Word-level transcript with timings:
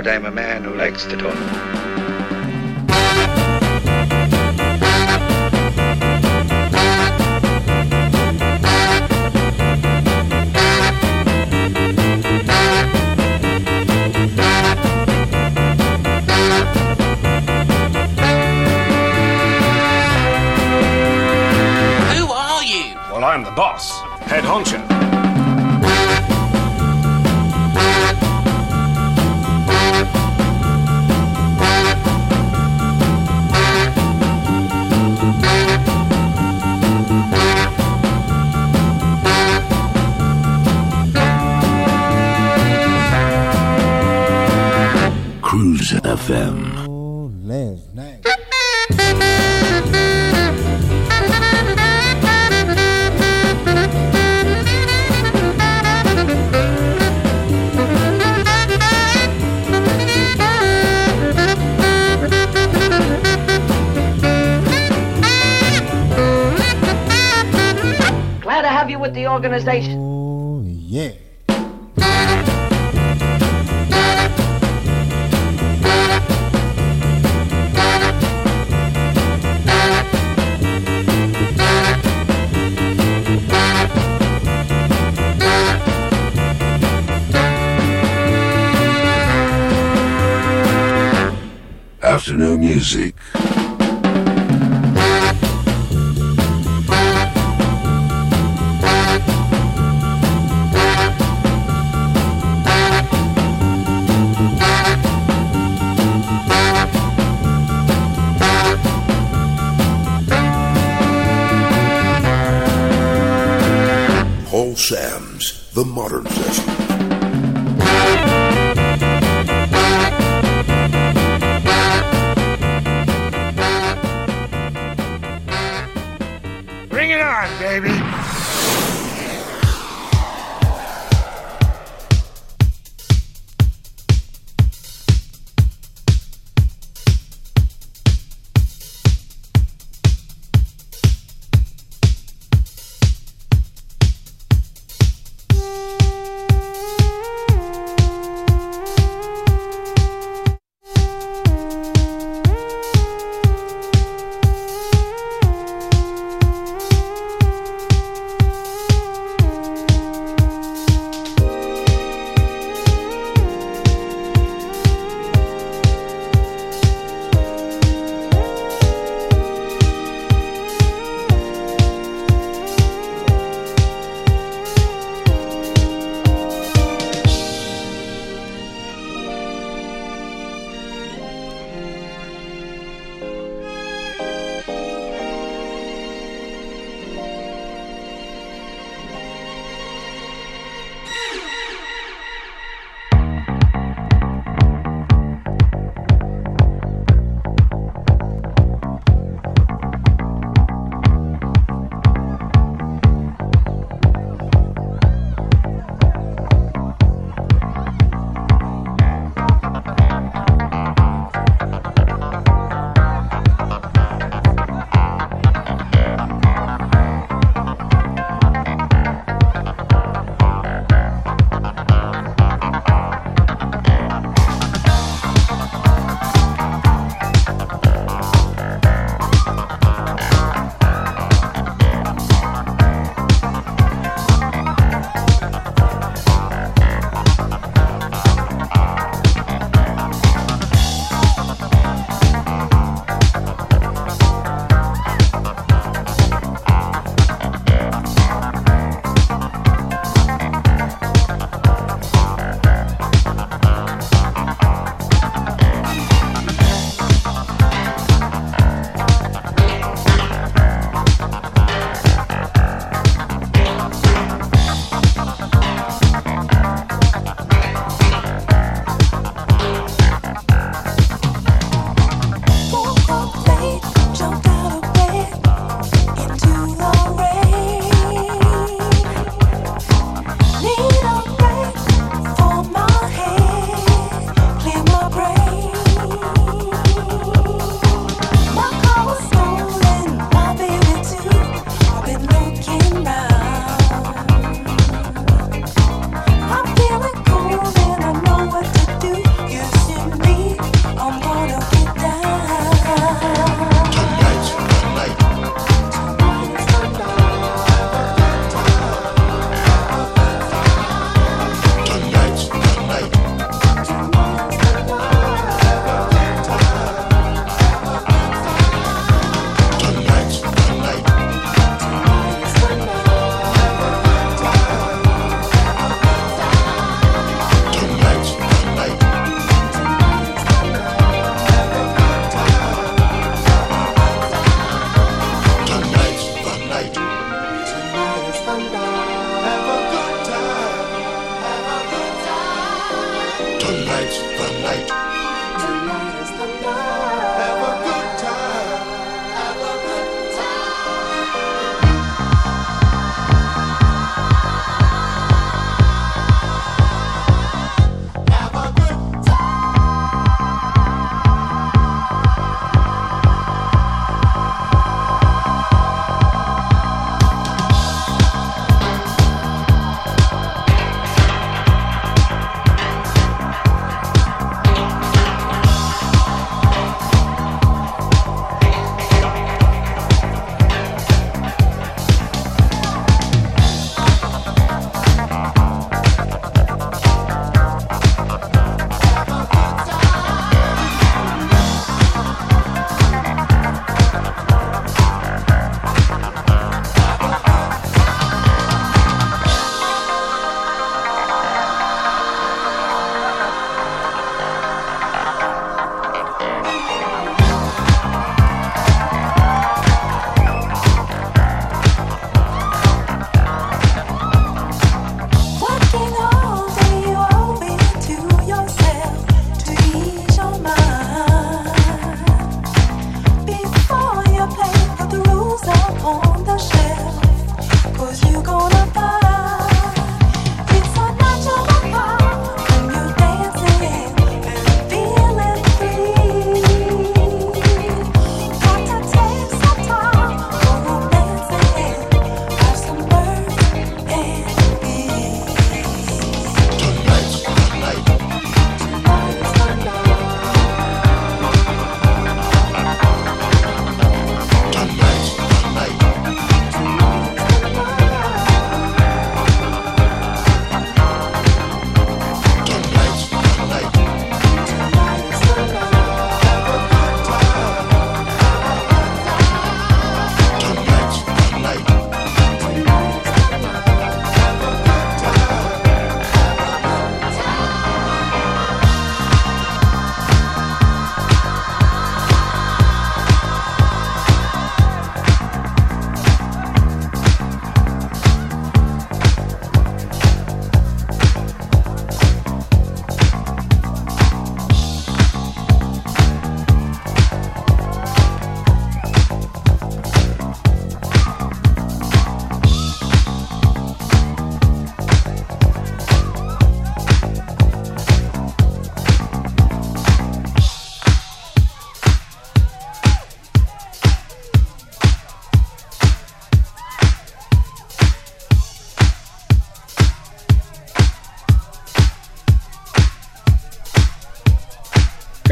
Out, 0.00 0.06
I'm 0.06 0.24
a 0.24 0.30
man 0.30 0.64
who 0.64 0.74
likes 0.74 1.04
to 1.04 1.16
talk. 1.16 1.79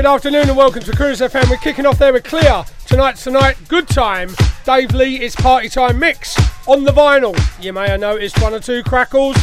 Afternoon 0.09 0.49
and 0.49 0.57
welcome 0.57 0.83
to 0.83 0.97
Cruise 0.97 1.21
FM. 1.21 1.51
We're 1.51 1.59
kicking 1.59 1.85
off 1.85 1.99
there 1.99 2.15
with 2.15 2.25
Kleeer. 2.25 2.67
Tonight's 2.87 3.25
tonight, 3.25 3.59
good 3.69 3.87
time. 3.87 4.31
Dave 4.65 4.95
Lee, 4.95 5.17
it's 5.17 5.37
party 5.37 5.69
time 5.69 5.99
mix 5.99 6.35
on 6.67 6.85
the 6.85 6.93
vinyl. 6.93 7.39
You 7.63 7.75
may 7.75 7.91
have 7.91 8.01
noticed 8.01 8.41
one 8.41 8.55
or 8.55 8.59
two 8.59 8.83
crackles. 8.85 9.37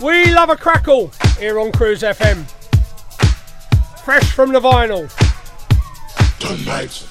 We 0.00 0.32
love 0.32 0.50
a 0.50 0.56
crackle 0.56 1.10
here 1.40 1.58
on 1.58 1.72
Cruise 1.72 2.02
FM. 2.02 2.48
Fresh 4.04 4.30
from 4.30 4.52
the 4.52 4.60
vinyl. 4.60 5.10
Tonight. 6.38 7.04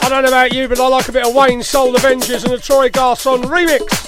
I 0.00 0.08
don't 0.08 0.22
know 0.22 0.28
about 0.28 0.54
you, 0.54 0.66
but 0.66 0.80
I 0.80 0.88
like 0.88 1.08
a 1.10 1.12
bit 1.12 1.26
of 1.26 1.34
Wayne 1.34 1.62
Soul 1.62 1.92
Avengerz 1.92 2.44
and 2.44 2.54
a 2.54 2.58
Trois 2.58 2.88
Garcon 2.88 3.42
remix. 3.42 4.01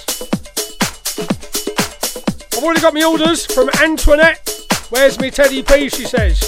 I've 2.65 2.69
already 2.69 2.81
got 2.81 2.95
my 2.95 3.05
orders 3.05 3.45
from 3.45 3.69
Antoinette. 3.83 4.49
Where's 4.89 5.21
me 5.21 5.31
Teddy 5.31 5.63
P? 5.63 5.91
She 5.91 6.07
says. 6.07 6.41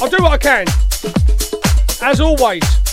I'll 0.00 0.08
do 0.08 0.22
what 0.22 0.30
I 0.30 0.38
can. 0.38 0.68
As 2.00 2.20
always. 2.20 2.85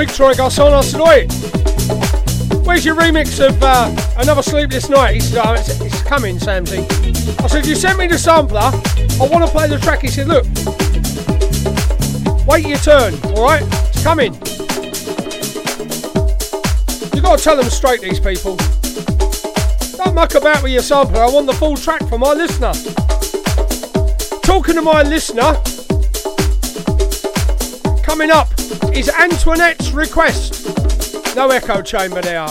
week, 0.00 0.14
Troy 0.14 0.32
last 0.32 0.96
night. 0.96 1.30
Where's 2.64 2.86
your 2.86 2.96
remix 2.96 3.46
of 3.46 3.62
uh, 3.62 3.94
Another 4.16 4.40
Sleepless 4.40 4.88
Night? 4.88 5.14
He 5.14 5.20
said, 5.20 5.42
oh, 5.44 5.52
it's, 5.52 5.78
it's, 5.80 6.00
coming, 6.02 6.36
Samsy. 6.36 6.80
I 7.42 7.46
said, 7.46 7.66
you 7.66 7.74
sent 7.74 7.98
me 7.98 8.06
the 8.06 8.16
sampler. 8.16 8.60
I 8.60 9.28
want 9.30 9.44
to 9.44 9.50
play 9.50 9.68
the 9.68 9.78
track. 9.78 10.00
He 10.00 10.08
said, 10.08 10.26
look, 10.26 10.46
wait 12.46 12.66
your 12.66 12.78
turn, 12.78 13.12
all 13.36 13.44
right? 13.44 13.62
It's 13.62 14.02
coming. 14.02 14.32
you 17.14 17.20
got 17.20 17.38
to 17.38 17.44
tell 17.44 17.56
them 17.58 17.68
straight, 17.68 18.00
these 18.00 18.20
people. 18.20 18.56
Don't 19.98 20.14
muck 20.14 20.34
about 20.34 20.62
with 20.62 20.72
your 20.72 20.82
sampler. 20.82 21.22
I 21.22 21.28
want 21.28 21.46
the 21.46 21.52
full 21.52 21.76
track 21.76 22.00
for 22.08 22.18
my 22.18 22.32
listener. 22.32 22.72
Talking 24.44 24.76
to 24.76 24.82
my 24.82 25.02
listener, 25.02 25.60
Coming 28.10 28.32
up 28.32 28.48
is 28.92 29.08
Antoinette's 29.08 29.92
request. 29.92 30.66
No 31.36 31.48
echo 31.50 31.80
chamber 31.80 32.20
there. 32.20 32.44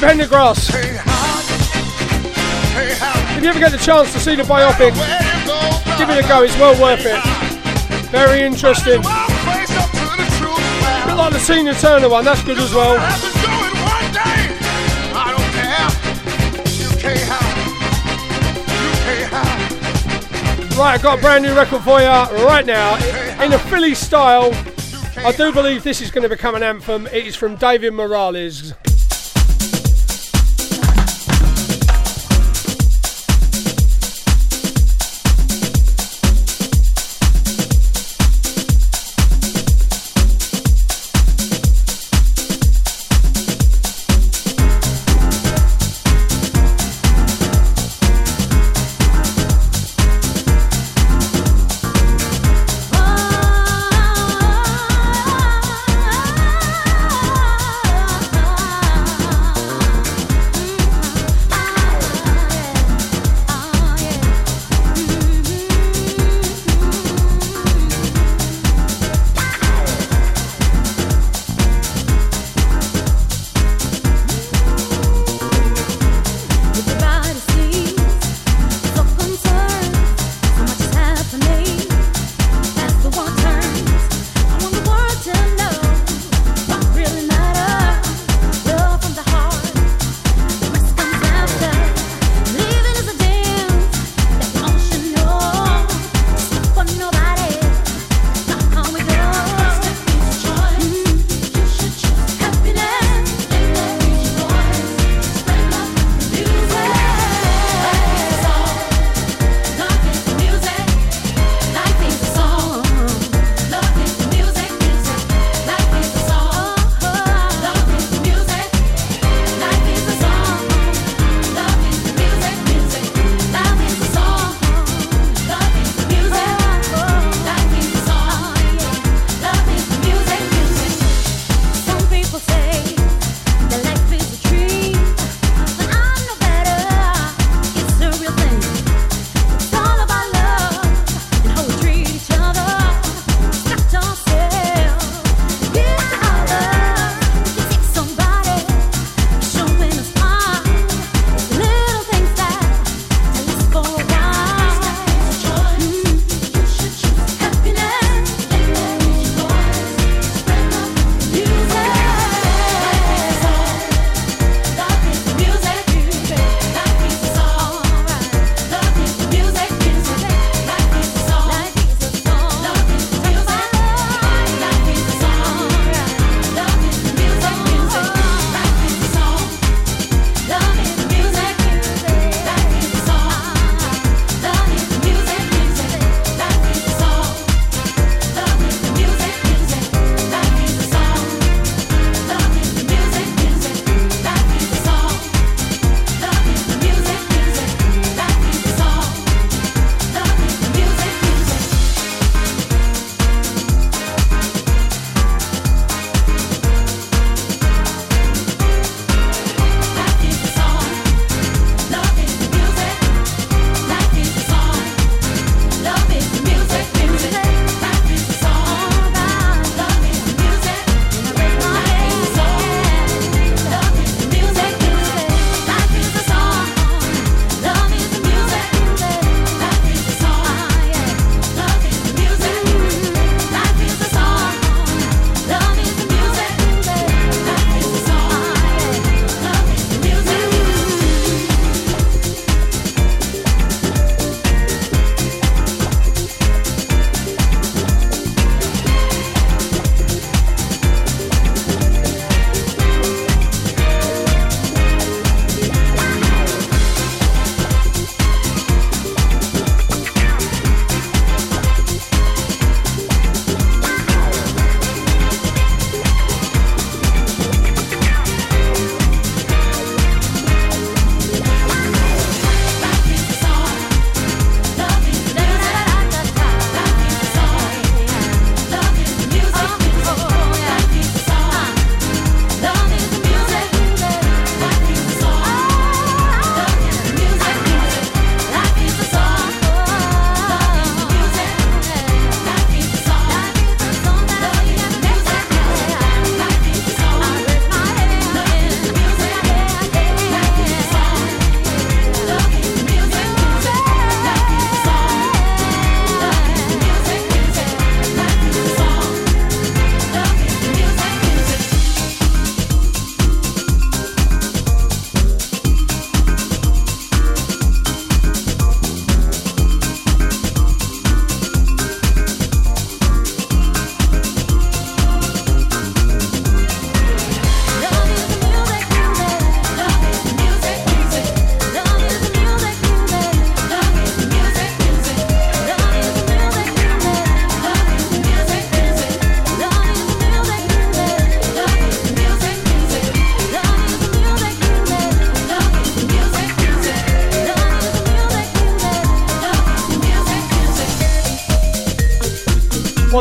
Pendergrass. 0.00 0.70
If 3.36 3.42
you 3.42 3.50
ever 3.50 3.58
get 3.58 3.70
the 3.70 3.78
chance 3.78 4.12
to 4.14 4.18
see 4.18 4.34
the 4.34 4.44
biopic, 4.44 4.94
give 5.98 6.08
it 6.08 6.24
a 6.24 6.26
go. 6.26 6.42
It's 6.42 6.56
well 6.56 6.74
worth 6.80 7.04
it. 7.04 7.22
Very 8.10 8.40
interesting. 8.40 9.04
A 9.04 9.16
bit 11.06 11.16
like 11.16 11.32
the 11.34 11.38
Senior 11.38 11.74
Turner 11.74 12.08
one. 12.08 12.24
That's 12.24 12.42
good 12.42 12.56
as 12.58 12.72
well. 12.72 12.96
Right, 20.78 20.94
I've 20.94 21.02
got 21.02 21.18
a 21.18 21.20
brand 21.20 21.44
new 21.44 21.54
record 21.54 21.82
for 21.82 22.00
you 22.00 22.06
right 22.06 22.64
now 22.64 22.96
in 23.44 23.52
a 23.52 23.58
Philly 23.58 23.94
style. 23.94 24.54
I 25.18 25.32
do 25.36 25.52
believe 25.52 25.84
this 25.84 26.00
is 26.00 26.10
going 26.10 26.22
to 26.22 26.28
become 26.30 26.54
an 26.54 26.62
anthem. 26.62 27.06
It 27.08 27.26
is 27.26 27.36
from 27.36 27.56
David 27.56 27.92
Morales. 27.92 28.69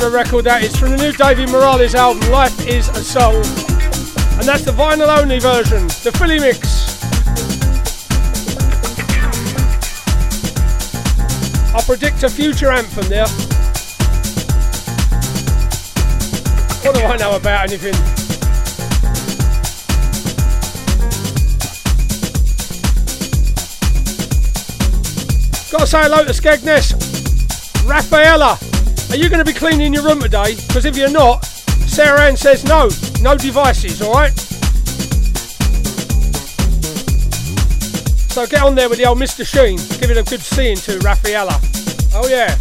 A 0.10 0.12
record 0.12 0.46
that 0.46 0.64
is 0.64 0.76
from 0.76 0.92
the 0.92 0.98
new 0.98 1.12
David 1.12 1.50
Morales 1.50 1.94
album, 1.94 2.28
Life 2.32 2.68
is 2.68 2.88
a 2.90 3.04
Song. 3.04 3.36
And 3.36 4.48
that's 4.48 4.64
the 4.64 4.72
vinyl 4.72 5.16
only 5.16 5.40
version, 5.40 5.88
the 6.04 6.12
Philly 6.18 6.40
mix. 6.40 7.04
I 11.76 11.82
predict 11.86 12.24
a 12.24 12.30
future 12.30 12.72
anthem 12.72 13.08
there. 13.10 13.28
What 16.82 16.96
do 16.96 17.02
I 17.02 17.18
know 17.18 17.36
about 17.36 17.70
anything? 17.70 17.94
Gotta 25.72 25.88
say 25.88 26.02
hello 26.02 26.26
to 26.26 26.32
Skegness. 26.32 26.94
Rafaela, 27.88 28.58
are 29.10 29.16
you 29.16 29.28
going 29.30 29.44
to 29.44 29.46
be 29.46 29.58
cleaning 29.58 29.94
your 29.94 30.04
room 30.04 30.20
today? 30.20 30.56
Because 30.68 30.86
if 30.86 30.96
you're 30.96 31.10
not, 31.10 31.46
Sarah 31.46 32.22
Ann 32.22 32.38
says 32.38 32.64
no, 32.66 32.90
no 33.22 33.36
devices, 33.36 34.02
alright? 34.02 34.32
So 38.30 38.46
get 38.46 38.62
on 38.62 38.76
there 38.76 38.88
with 38.88 39.00
the 39.00 39.06
old 39.06 39.18
Mr. 39.18 39.46
Sheen. 39.46 39.78
Give 40.00 40.12
it 40.12 40.18
a 40.18 40.24
good 40.24 40.42
seeing 40.42 40.78
to 40.78 41.00
Raffaella. 41.00 41.60
Oh 42.14 42.28
yeah. 42.28 42.56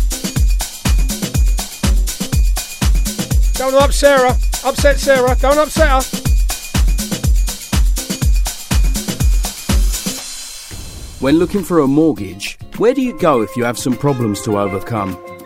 Don't 3.59 3.75
up 3.75 3.93
Sarah. 3.93 4.31
Upset 4.65 4.99
Sarah. 4.99 5.37
Don't 5.41 5.59
upset 5.59 5.89
her. 5.89 6.19
When 11.21 11.39
looking 11.39 11.63
for 11.63 11.81
a 11.81 11.87
mortgage, 11.87 12.59
where 12.79 12.95
do 12.95 13.03
you 13.03 13.19
go 13.19 13.43
if 13.43 13.57
you 13.57 13.65
have 13.65 13.77
some 13.77 13.97
problems 13.97 14.41
to 14.43 14.59
overcome? 14.59 15.28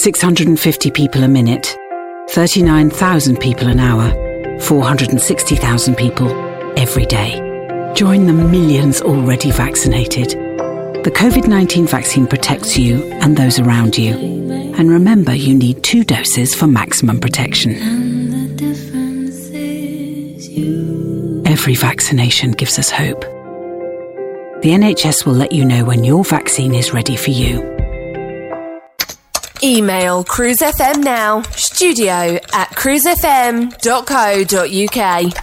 650 0.00 0.90
people 0.92 1.24
a 1.24 1.28
minute, 1.28 1.76
39,000 2.30 3.38
people 3.38 3.68
an 3.68 3.78
hour, 3.78 4.10
460,000 4.62 5.94
people 5.94 6.30
every 6.78 7.04
day. 7.04 7.92
Join 7.94 8.24
the 8.24 8.32
millions 8.32 9.02
already 9.02 9.50
vaccinated. 9.50 10.30
The 11.04 11.10
COVID 11.14 11.46
19 11.46 11.86
vaccine 11.86 12.26
protects 12.26 12.78
you 12.78 13.04
and 13.20 13.36
those 13.36 13.58
around 13.58 13.98
you. 13.98 14.14
And 14.78 14.88
remember, 14.90 15.34
you 15.34 15.54
need 15.54 15.82
two 15.82 16.02
doses 16.02 16.54
for 16.54 16.66
maximum 16.66 17.20
protection. 17.20 17.72
Every 21.46 21.74
vaccination 21.74 22.52
gives 22.52 22.78
us 22.78 22.88
hope. 22.88 23.20
The 24.62 24.70
NHS 24.70 25.26
will 25.26 25.34
let 25.34 25.52
you 25.52 25.66
know 25.66 25.84
when 25.84 26.04
your 26.04 26.24
vaccine 26.24 26.74
is 26.74 26.94
ready 26.94 27.16
for 27.16 27.32
you. 27.32 27.79
Email 29.62 30.24
Cruise 30.24 30.58
FM 30.58 31.04
now, 31.04 31.42
studio 31.42 32.38
at 32.54 32.70
cruisefm.co.uk. 32.70 33.72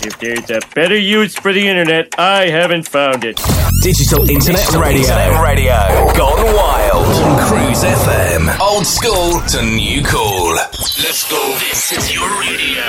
If 0.03 0.19
there's 0.19 0.49
a 0.49 0.60
better 0.73 0.97
use 0.97 1.36
for 1.36 1.53
the 1.53 1.67
internet, 1.67 2.15
I 2.17 2.49
haven't 2.49 2.88
found 2.88 3.23
it. 3.23 3.39
Digital 3.84 4.27
Internet 4.30 4.62
Digital 4.62 4.82
Radio. 4.82 5.01
Internet 5.01 5.41
Radio. 5.43 6.13
Gone 6.17 6.56
wild. 6.56 7.06
On 7.06 7.47
Cruise 7.47 7.84
FM. 7.84 8.60
Old 8.60 8.88
school 8.88 9.39
to 9.49 9.62
new 9.63 10.03
cool. 10.03 10.56
Let's 10.56 11.30
go. 11.30 11.38
This 11.60 11.91
is 11.91 12.13
your 12.13 12.27
radio. 12.39 12.84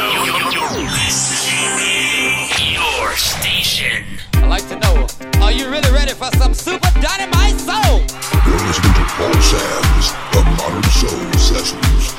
Your 2.73 3.17
station. 3.17 4.05
I'd 4.35 4.49
like 4.49 4.67
to 4.69 4.79
know, 4.79 5.07
are 5.43 5.53
you 5.53 5.69
really 5.69 5.91
ready 5.93 6.13
for 6.13 6.31
some 6.39 6.55
super 6.55 6.91
dynamite 7.01 7.61
soul? 7.61 8.88
You're 9.19 9.27
listening 9.31 9.41
Paul 9.41 9.43
Sams 9.43 10.13
The 10.31 10.43
Modern 10.59 10.83
Soul 10.85 11.33
Sessions. 11.33 12.15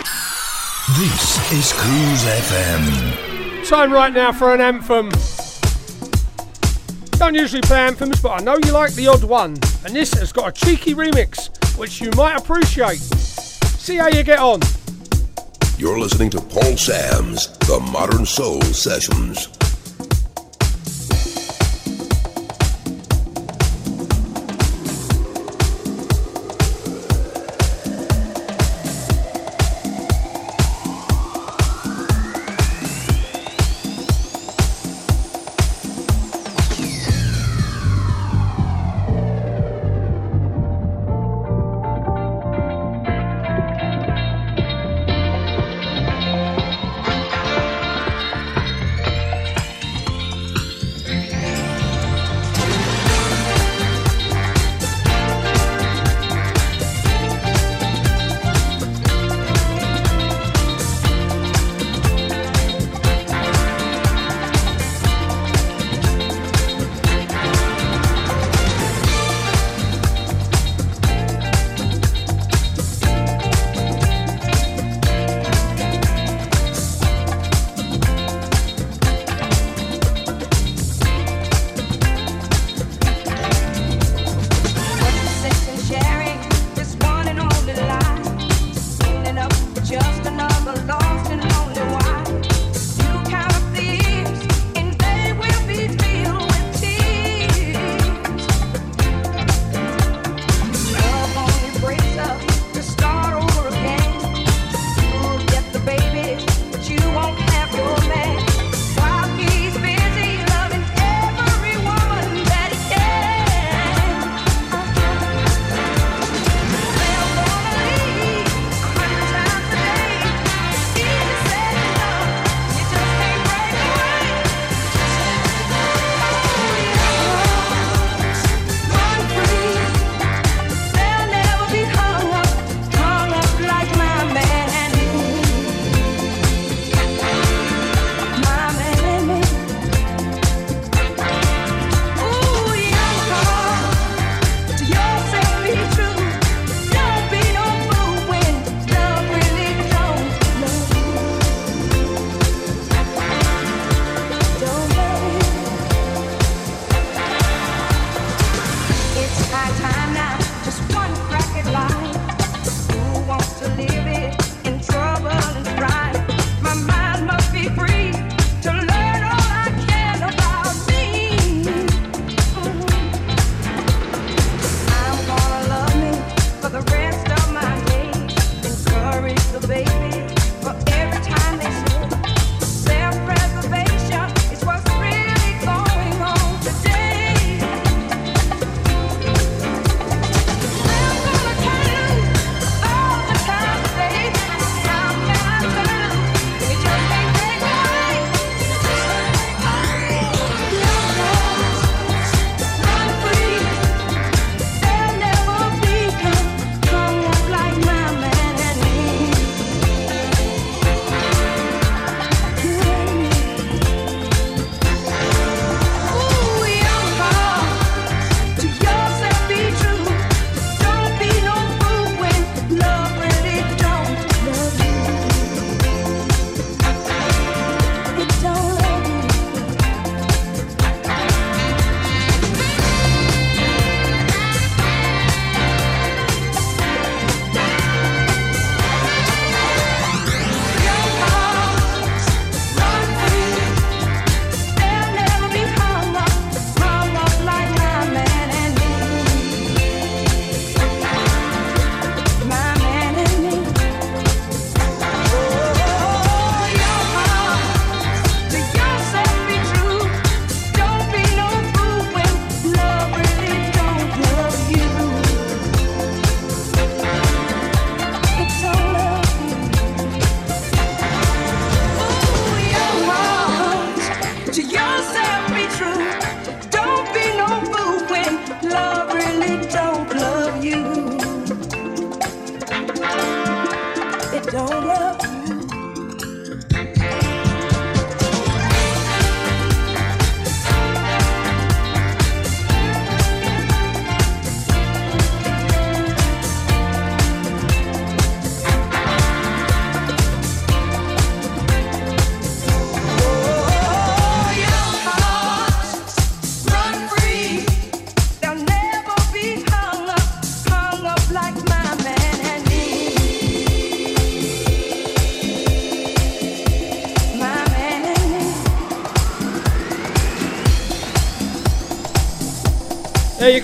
This 0.97 1.51
is 1.53 1.71
Cruise 1.71 2.25
FM. 2.25 3.69
Time 3.69 3.93
right 3.93 4.11
now 4.11 4.33
for 4.33 4.53
an 4.53 4.59
anthem. 4.59 5.09
Don't 7.11 7.35
usually 7.35 7.61
play 7.61 7.79
anthems, 7.79 8.21
but 8.21 8.41
I 8.41 8.43
know 8.43 8.57
you 8.65 8.73
like 8.73 8.95
the 8.95 9.07
odd 9.07 9.23
one, 9.23 9.51
and 9.85 9.95
this 9.95 10.13
has 10.15 10.33
got 10.33 10.49
a 10.49 10.51
cheeky 10.51 10.93
remix, 10.93 11.49
which 11.77 12.01
you 12.01 12.11
might 12.17 12.35
appreciate. 12.35 12.99
See 12.99 13.95
how 13.95 14.09
you 14.09 14.23
get 14.23 14.39
on. 14.39 14.59
You're 15.77 15.99
listening 15.99 16.31
to 16.31 16.41
Paul 16.41 16.75
Sams 16.75 17.47
The 17.59 17.79
Modern 17.93 18.25
Soul 18.25 18.61
Sessions. 18.61 19.47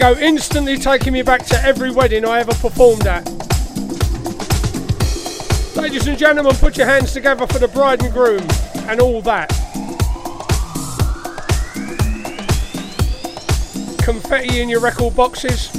Go, 0.06 0.16
instantly 0.20 0.78
taking 0.78 1.14
me 1.14 1.24
back 1.24 1.48
to 1.48 1.60
every 1.64 1.90
wedding 1.90 2.26
I 2.26 2.40
ever 2.42 2.54
performed 2.54 3.08
at. 3.08 3.26
Ladies 5.76 6.06
and 6.06 6.16
gentlemen, 6.16 6.56
put 6.58 6.78
your 6.78 6.86
hands 6.86 7.12
together 7.12 7.48
for 7.48 7.58
the 7.58 7.68
bride 7.68 8.04
and 8.04 8.14
groom 8.14 8.48
and 8.88 9.02
all 9.02 9.20
that. 9.24 9.50
Confetti 14.04 14.62
in 14.62 14.70
your 14.70 14.80
record 14.80 15.16
boxes. 15.16 15.72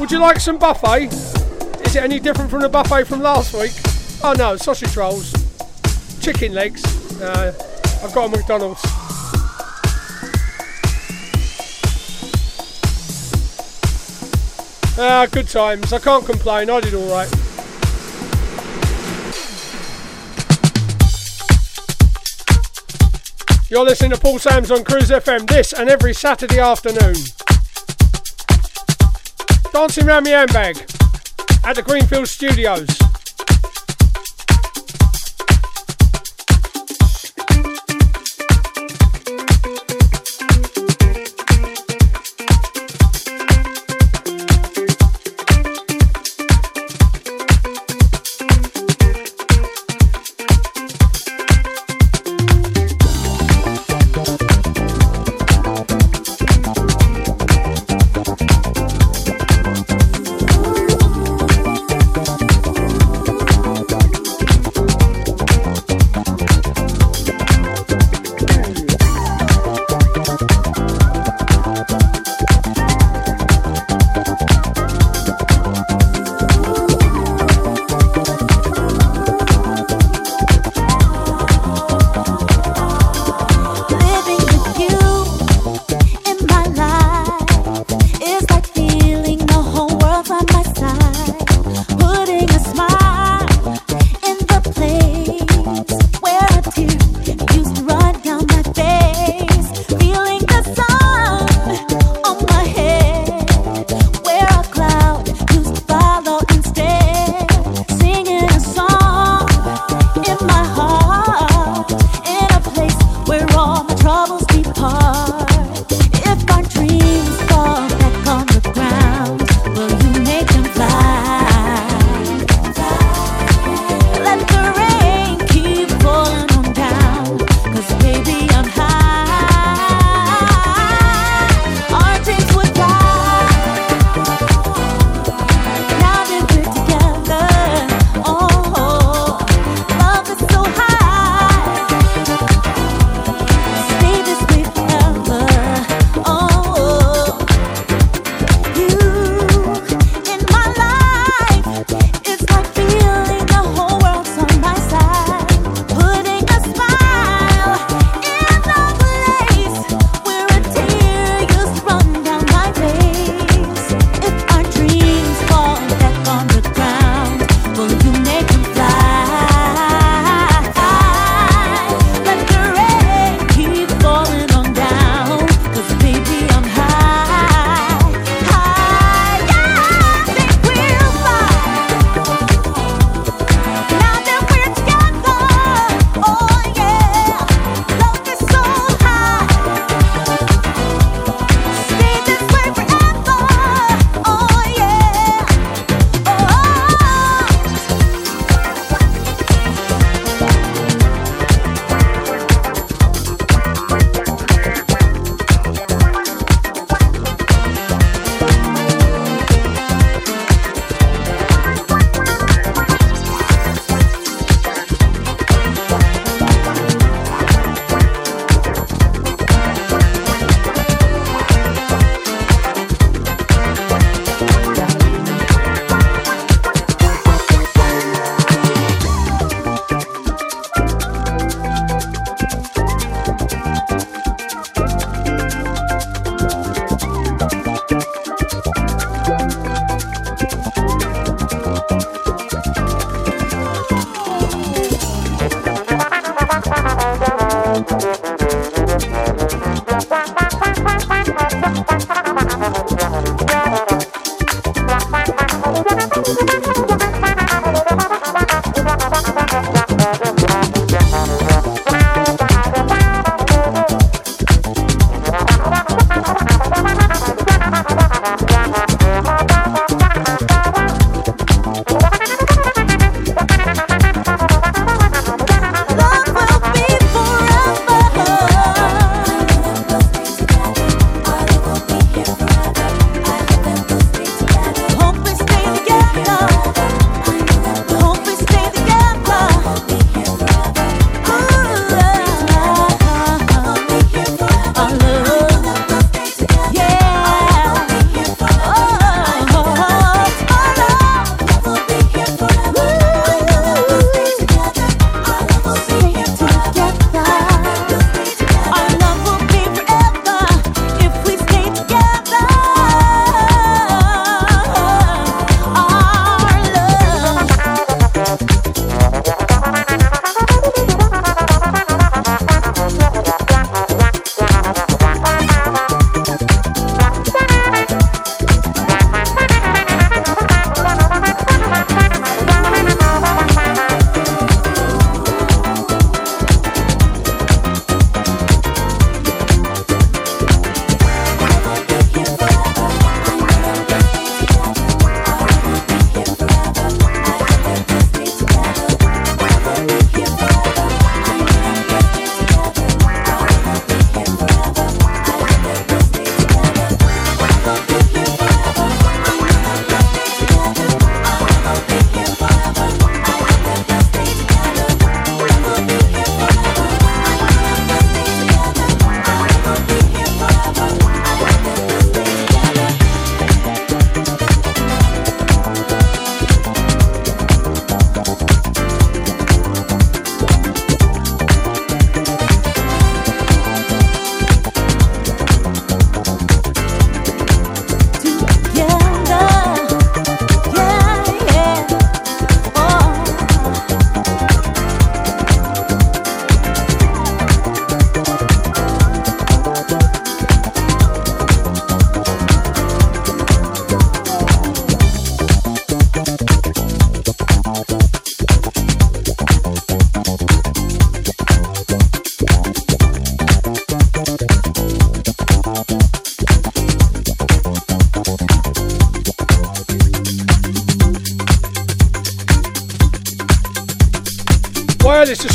Would 0.00 0.10
you 0.10 0.18
like 0.18 0.40
some 0.40 0.58
buffet? 0.58 1.12
Is 1.86 1.94
it 1.94 2.02
any 2.02 2.18
different 2.18 2.50
from 2.50 2.62
the 2.62 2.68
buffet 2.68 3.04
from 3.04 3.20
last 3.20 3.54
week? 3.54 3.70
Oh 4.24 4.34
no, 4.36 4.56
sausage 4.56 4.96
rolls, 4.96 5.32
chicken 6.20 6.54
legs. 6.54 6.82
Uh, 7.22 7.54
I've 8.02 8.12
got 8.12 8.34
a 8.34 8.36
McDonald's. 8.36 8.91
Ah, 15.04 15.26
good 15.26 15.48
times. 15.48 15.92
I 15.92 15.98
can't 15.98 16.24
complain. 16.24 16.70
I 16.70 16.80
did 16.80 16.94
all 16.94 17.10
right. 17.10 17.28
You're 23.68 23.84
listening 23.84 24.12
to 24.12 24.16
Paul 24.16 24.38
Sams 24.38 24.70
on 24.70 24.84
Cruise 24.84 25.10
FM 25.10 25.48
this 25.48 25.72
and 25.72 25.90
every 25.90 26.14
Saturday 26.14 26.60
afternoon. 26.60 27.16
Dancing 29.72 30.06
round 30.06 30.24
my 30.24 30.30
handbag 30.30 30.76
at 31.64 31.74
the 31.74 31.82
Greenfield 31.84 32.28
Studios. 32.28 33.01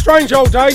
Strange 0.08 0.32
old 0.32 0.54
day. 0.54 0.70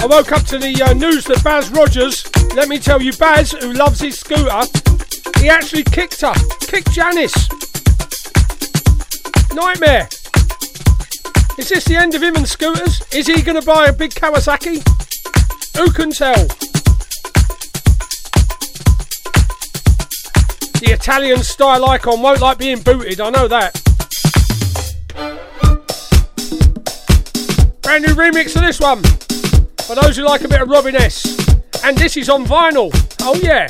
I 0.00 0.06
woke 0.06 0.32
up 0.32 0.44
to 0.48 0.58
the 0.58 0.82
uh, 0.84 0.92
news 0.92 1.24
that 1.24 1.40
Baz 1.42 1.70
Rogers, 1.70 2.28
let 2.54 2.68
me 2.68 2.78
tell 2.78 3.00
you, 3.00 3.10
Baz, 3.14 3.52
who 3.52 3.72
loves 3.72 4.00
his 4.00 4.20
scooter, 4.20 4.60
he 5.40 5.48
actually 5.48 5.84
kicked 5.84 6.20
her, 6.20 6.34
kicked 6.60 6.92
Janice. 6.92 7.48
Nightmare. 9.54 10.10
Is 11.56 11.70
this 11.70 11.86
the 11.86 11.96
end 11.96 12.14
of 12.14 12.22
him 12.22 12.36
and 12.36 12.46
scooters? 12.46 13.00
Is 13.14 13.26
he 13.26 13.40
going 13.40 13.58
to 13.58 13.66
buy 13.66 13.86
a 13.86 13.94
big 13.94 14.10
Kawasaki? 14.10 14.86
Who 15.78 15.90
can 15.90 16.10
tell? 16.10 16.44
The 20.80 20.92
Italian 20.92 21.42
style 21.42 21.86
icon 21.86 22.20
won't 22.20 22.42
like 22.42 22.58
being 22.58 22.82
booted, 22.82 23.22
I 23.22 23.30
know 23.30 23.48
that. 23.48 23.77
Brand 27.98 28.16
new 28.16 28.22
remix 28.22 28.54
of 28.54 28.62
this 28.62 28.78
one. 28.78 29.02
For 29.82 29.96
those 29.96 30.16
who 30.16 30.22
like 30.22 30.42
a 30.42 30.48
bit 30.48 30.60
of 30.60 30.68
Robin 30.68 30.94
S. 30.94 31.26
And 31.82 31.98
this 31.98 32.16
is 32.16 32.28
on 32.28 32.44
vinyl. 32.44 32.90
Oh 33.22 33.34
yeah. 33.42 33.66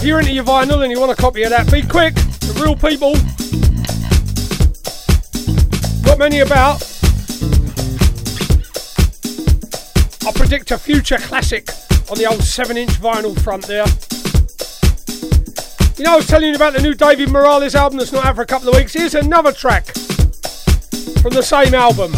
If 0.00 0.06
you're 0.06 0.18
into 0.18 0.32
your 0.32 0.44
vinyl 0.44 0.82
and 0.82 0.90
you 0.90 0.98
want 0.98 1.12
a 1.12 1.14
copy 1.14 1.42
of 1.42 1.50
that, 1.50 1.70
be 1.70 1.82
quick. 1.82 2.14
The 2.14 2.58
real 2.64 2.74
people. 2.74 3.12
Not 6.06 6.18
many 6.18 6.40
about. 6.40 6.80
I 10.26 10.32
predict 10.32 10.70
a 10.70 10.78
future 10.78 11.18
classic 11.18 11.68
on 12.10 12.16
the 12.16 12.24
old 12.26 12.42
7 12.42 12.78
inch 12.78 12.92
vinyl 12.92 13.38
front 13.42 13.66
there. 13.66 13.84
You 15.98 16.04
know, 16.04 16.14
I 16.14 16.16
was 16.16 16.26
telling 16.26 16.48
you 16.48 16.54
about 16.54 16.72
the 16.72 16.80
new 16.80 16.94
David 16.94 17.28
Morales 17.28 17.74
album 17.74 17.98
that's 17.98 18.12
not 18.12 18.24
out 18.24 18.36
for 18.36 18.42
a 18.42 18.46
couple 18.46 18.70
of 18.70 18.76
weeks. 18.76 18.94
Here's 18.94 19.14
another 19.14 19.52
track 19.52 19.84
from 21.20 21.34
the 21.34 21.42
same 21.42 21.74
album. 21.74 22.12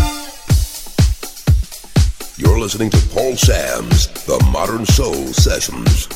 You're 2.36 2.60
listening 2.60 2.90
to 2.90 2.98
Paul 3.08 3.34
Sam's 3.36 4.06
The 4.24 4.38
Modern 4.52 4.86
Soul 4.86 5.32
Sessions. 5.32 6.11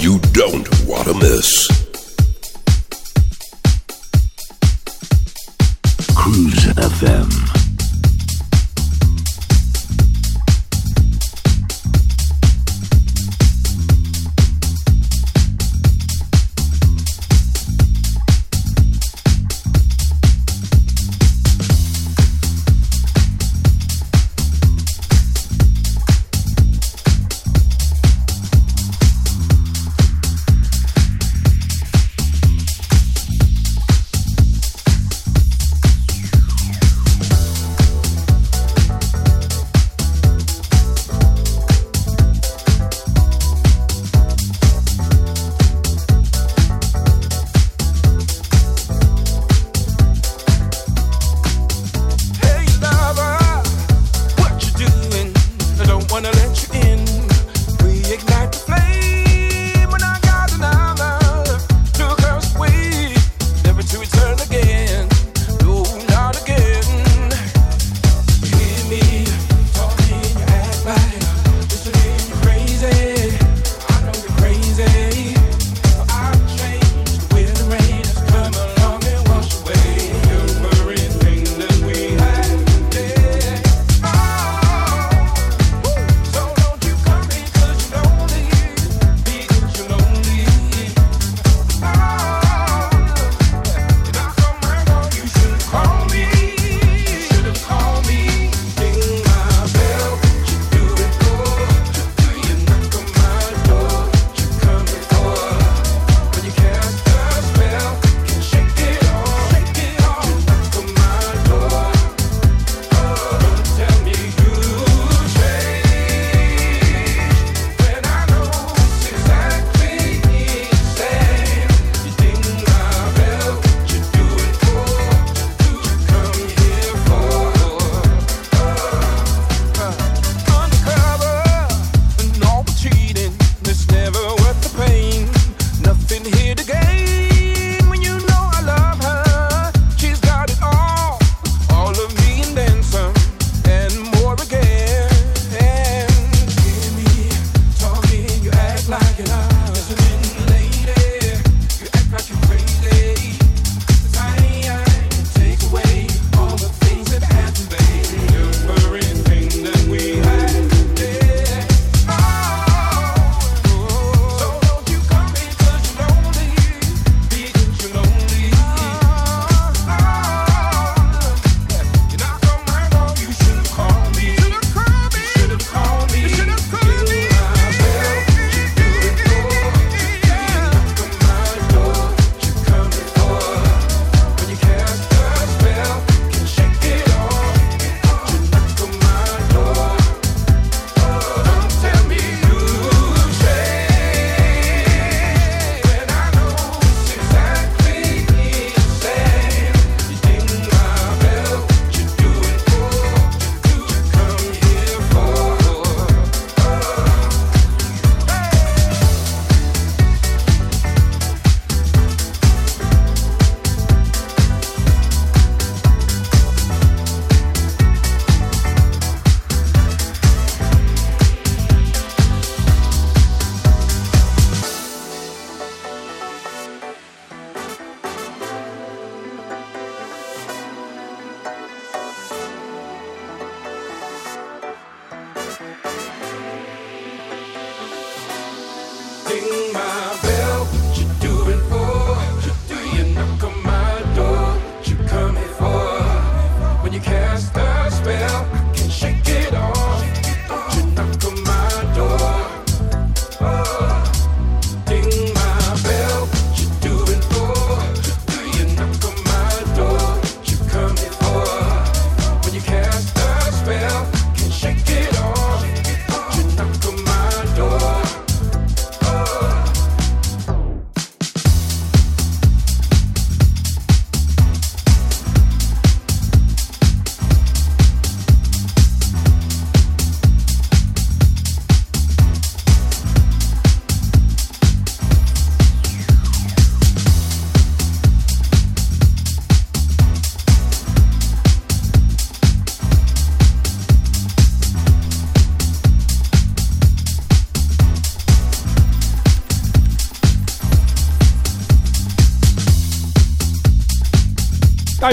You 0.00 0.18
don't 0.32 0.66
want 0.86 1.06
to 1.06 1.14
miss. 1.14 1.68
Cruise 6.14 6.64
FM. 6.76 7.39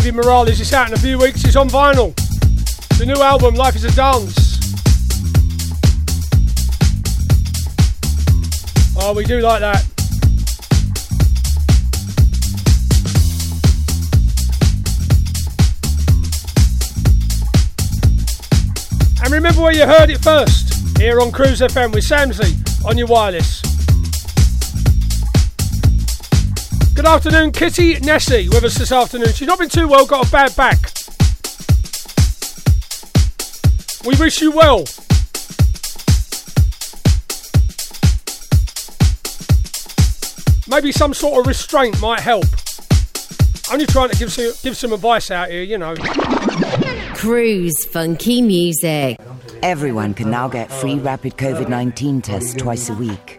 David 0.08 0.24
Morales 0.24 0.62
is 0.62 0.72
out 0.72 0.88
in 0.88 0.94
a 0.94 0.98
few 0.98 1.20
weeks. 1.20 1.44
It's 1.44 1.58
on 1.58 1.68
vinyl. 1.68 2.16
The 2.98 3.06
new 3.06 3.22
album, 3.22 3.56
Life 3.56 3.76
is 3.76 3.84
a 3.84 3.94
Dance. 3.94 4.58
Oh, 8.96 9.14
we 9.14 9.26
do 9.26 9.42
like 9.42 9.60
that. 9.60 9.84
And 19.26 19.34
remember 19.34 19.62
where 19.62 19.74
you 19.74 19.86
heard 19.86 20.10
it 20.10 20.24
first, 20.24 20.98
here 20.98 21.20
on 21.20 21.34
Cruise 21.34 21.60
FM 21.60 21.94
with 21.94 22.06
Samsey 22.06 22.56
on 22.86 22.98
your 22.98 23.08
wireless. 23.08 23.57
Afternoon, 27.08 27.52
Kitty 27.52 28.00
Nessie, 28.02 28.50
with 28.50 28.66
us 28.66 28.78
this 28.78 28.92
afternoon. 28.92 29.32
She's 29.34 29.48
not 29.48 29.58
been 29.58 29.70
too 29.70 29.88
well, 29.88 30.06
got 30.06 30.28
a 30.28 30.32
bad 30.32 30.56
back. 30.56 30.78
We 34.06 34.16
wish 34.18 34.42
you 34.42 34.52
well. 34.52 34.84
Maybe 40.68 40.92
some 40.92 41.14
sort 41.14 41.40
of 41.40 41.48
restraint 41.48 42.00
might 42.02 42.20
help. 42.20 42.46
Only 43.72 43.86
trying 43.86 44.10
to 44.10 44.18
give 44.18 44.32
some, 44.32 44.52
give 44.62 44.76
some 44.76 44.92
advice 44.92 45.32
out 45.32 45.50
here, 45.50 45.64
you 45.64 45.78
know. 45.78 45.96
Cruise 47.16 47.86
Funky 47.86 48.42
Music. 48.42 49.18
Everyone 49.64 50.14
can 50.14 50.30
now 50.30 50.48
get 50.48 50.72
free 50.72 50.96
rapid 50.96 51.38
COVID 51.38 51.70
19 51.70 52.22
tests 52.22 52.54
twice 52.54 52.90
a 52.90 52.94
week. 52.94 53.37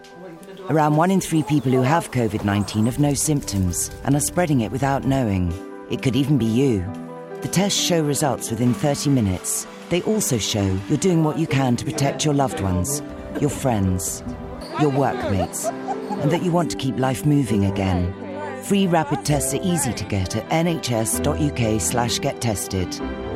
Around 0.68 0.96
one 0.96 1.10
in 1.10 1.22
three 1.22 1.42
people 1.42 1.72
who 1.72 1.80
have 1.80 2.10
COVID 2.10 2.44
19 2.44 2.84
have 2.84 2.98
no 2.98 3.14
symptoms 3.14 3.90
and 4.04 4.14
are 4.14 4.20
spreading 4.20 4.60
it 4.60 4.70
without 4.70 5.04
knowing. 5.04 5.50
It 5.90 6.02
could 6.02 6.14
even 6.14 6.36
be 6.36 6.44
you. 6.44 6.80
The 7.40 7.48
tests 7.48 7.80
show 7.80 8.02
results 8.02 8.50
within 8.50 8.74
30 8.74 9.08
minutes. 9.08 9.66
They 9.88 10.02
also 10.02 10.36
show 10.36 10.78
you're 10.90 10.98
doing 10.98 11.24
what 11.24 11.38
you 11.38 11.46
can 11.46 11.76
to 11.76 11.86
protect 11.86 12.22
your 12.22 12.34
loved 12.34 12.60
ones, 12.60 13.00
your 13.40 13.48
friends, 13.48 14.22
your 14.78 14.90
workmates, 14.90 15.64
and 15.64 16.30
that 16.30 16.42
you 16.42 16.52
want 16.52 16.70
to 16.72 16.76
keep 16.76 16.98
life 16.98 17.24
moving 17.24 17.64
again. 17.64 18.12
Free 18.64 18.86
rapid 18.86 19.24
tests 19.24 19.54
are 19.54 19.62
easy 19.62 19.94
to 19.94 20.04
get 20.04 20.36
at 20.36 20.46
nhs.uk 20.50 21.80
slash 21.80 22.18
get 22.18 22.42
tested. 22.42 22.92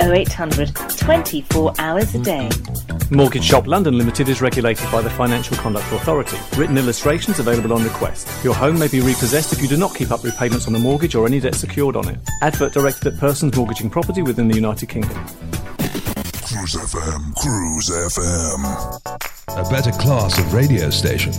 0800 0.00 0.74
24 0.74 1.74
hours 1.78 2.14
a 2.14 2.18
day. 2.18 2.48
Mortgage 3.10 3.44
Shop 3.44 3.66
London 3.66 3.98
Limited 3.98 4.28
is 4.28 4.40
regulated 4.40 4.90
by 4.92 5.02
the 5.02 5.10
Financial 5.10 5.56
Conduct 5.56 5.90
Authority. 5.92 6.36
Written 6.56 6.78
illustrations 6.78 7.38
available 7.40 7.72
on 7.72 7.82
request. 7.82 8.28
Your 8.44 8.54
home 8.54 8.78
may 8.78 8.88
be 8.88 9.00
repossessed 9.00 9.52
if 9.52 9.60
you 9.60 9.68
do 9.68 9.76
not 9.76 9.94
keep 9.94 10.10
up 10.12 10.22
repayments 10.22 10.66
on 10.66 10.72
the 10.72 10.78
mortgage 10.78 11.14
or 11.14 11.26
any 11.26 11.40
debt 11.40 11.54
secured 11.56 11.96
on 11.96 12.08
it. 12.08 12.18
Advert 12.42 12.72
directed 12.72 13.12
at 13.12 13.18
persons 13.18 13.56
mortgaging 13.56 13.90
property 13.90 14.22
within 14.22 14.46
the 14.48 14.54
United 14.54 14.88
Kingdom. 14.88 15.16
Cruise 16.50 16.74
FM, 16.74 17.34
Cruise 17.36 17.90
FM. 17.90 18.64
A 19.48 19.68
better 19.70 19.90
class 19.92 20.38
of 20.38 20.54
radio 20.54 20.90
station. 20.90 21.32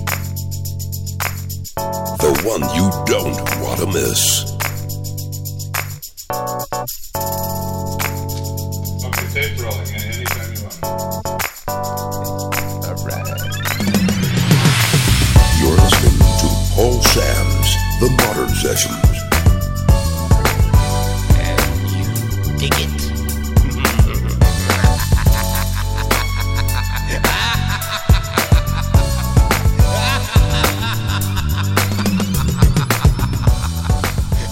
The 2.22 2.42
one 2.44 2.62
you 2.76 2.90
don't 3.06 3.40
want 3.62 3.80
to 3.80 3.88
miss. 3.88 4.52
You. 9.62 9.68
You're 15.60 15.78
listening 15.78 16.18
to 16.40 16.48
Paul 16.74 16.98
Sam's 17.04 17.70
The 18.00 18.10
Modern 18.18 18.50
Sessions. 18.56 19.18
Dig 22.60 22.74
it. 22.74 22.91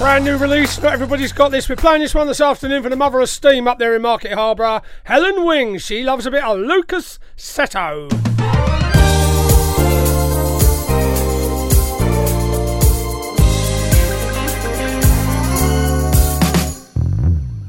Brand 0.10 0.26
new 0.26 0.38
release, 0.38 0.82
not 0.82 0.94
everybody's 0.94 1.32
got 1.32 1.52
this. 1.52 1.70
We're 1.70 1.76
playing 1.76 2.02
this 2.02 2.16
one 2.16 2.26
this 2.26 2.42
afternoon 2.42 2.82
for 2.82 2.90
the 2.90 2.96
mother 2.96 3.20
of 3.20 3.30
steam 3.30 3.68
up 3.68 3.78
there 3.78 3.96
in 3.96 4.02
Market 4.02 4.32
Harbour. 4.32 4.82
Helen 5.04 5.46
Wing, 5.46 5.78
she 5.78 6.02
loves 6.02 6.26
a 6.26 6.32
bit 6.32 6.44
of 6.44 6.58
Lukas 6.58 7.20
Setto. 7.38 8.10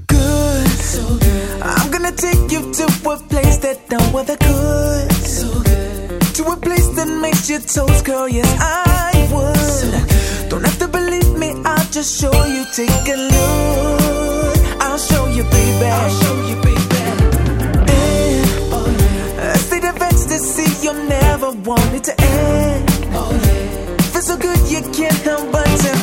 good. 0.07 0.69
So 0.69 1.19
good. 1.19 1.63
I'm 1.63 1.91
gonna 1.91 2.13
take 2.13 2.51
you 2.51 2.73
to 2.73 2.85
a 2.85 3.17
place 3.29 3.59
that 3.59 3.81
no 3.91 4.19
other 4.19 4.39
could. 4.39 5.13
So 5.13 5.63
good. 5.63 6.23
To 6.37 6.45
a 6.45 6.57
place 6.57 6.89
that 6.89 7.09
makes 7.21 7.51
your 7.51 7.61
toes 7.61 8.01
curl, 8.01 8.31
yes, 8.31 8.49
I 8.59 9.29
would. 9.31 9.91
Don't 9.91 10.10
just 11.91 12.21
show 12.21 12.45
you. 12.45 12.65
Take 12.73 13.09
a 13.09 13.17
look. 13.17 14.57
I'll 14.81 14.99
show 14.99 15.27
you, 15.29 15.43
baby. 15.45 15.87
I'll 15.87 16.11
show 16.11 16.47
you, 16.47 16.57
baby. 16.57 16.81
And 19.39 19.57
a 19.57 19.59
state 19.59 19.85
of 19.85 20.01
ecstasy, 20.01 20.85
you'll 20.85 21.05
never 21.09 21.51
want 21.51 21.95
it 21.95 22.05
to 22.05 22.21
end. 22.21 22.89
Oh, 23.13 23.33
yeah. 23.33 23.97
Feel 24.13 24.23
so 24.23 24.37
good, 24.37 24.59
you 24.71 24.83
can't 24.93 25.17
help 25.23 25.51
but 25.51 25.67
turn 25.81 26.00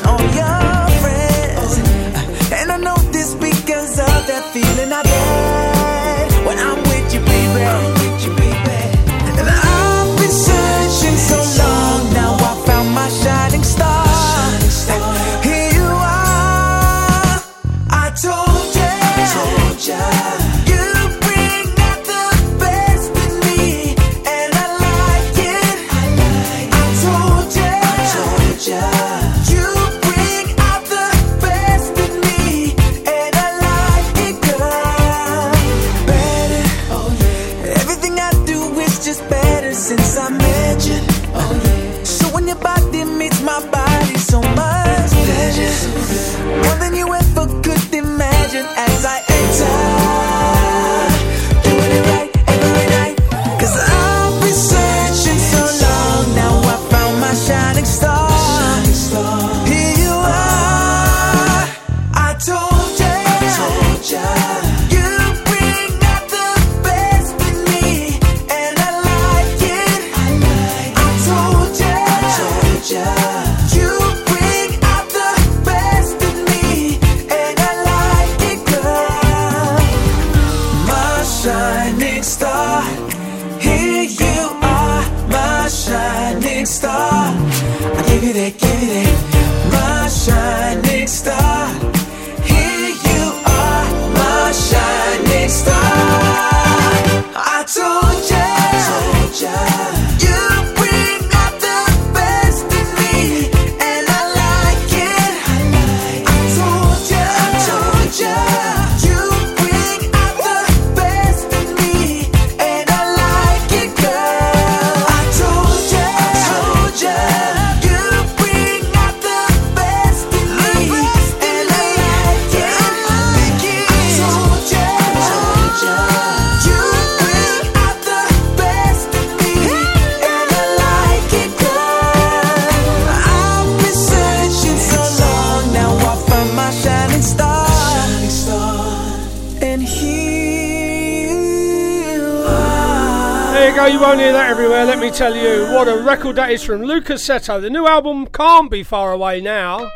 you 143.88 144.00
won't 144.02 144.20
hear 144.20 144.34
that 144.34 144.50
everywhere, 144.50 144.86
let 144.86 145.00
me 145.00 145.10
tell 145.10 145.36
you. 145.36 145.74
What 145.74 145.88
a 145.88 145.98
record 146.02 146.36
that 146.36 146.52
is 146.52 146.64
from 146.64 146.84
Lukas 146.84 147.26
Setto. 147.26 147.62
The 147.62 147.70
new 147.70 147.88
album 147.88 148.28
can't 148.28 148.70
be 148.70 148.84
far 148.84 149.14
away 149.14 149.40
now. 149.40 149.90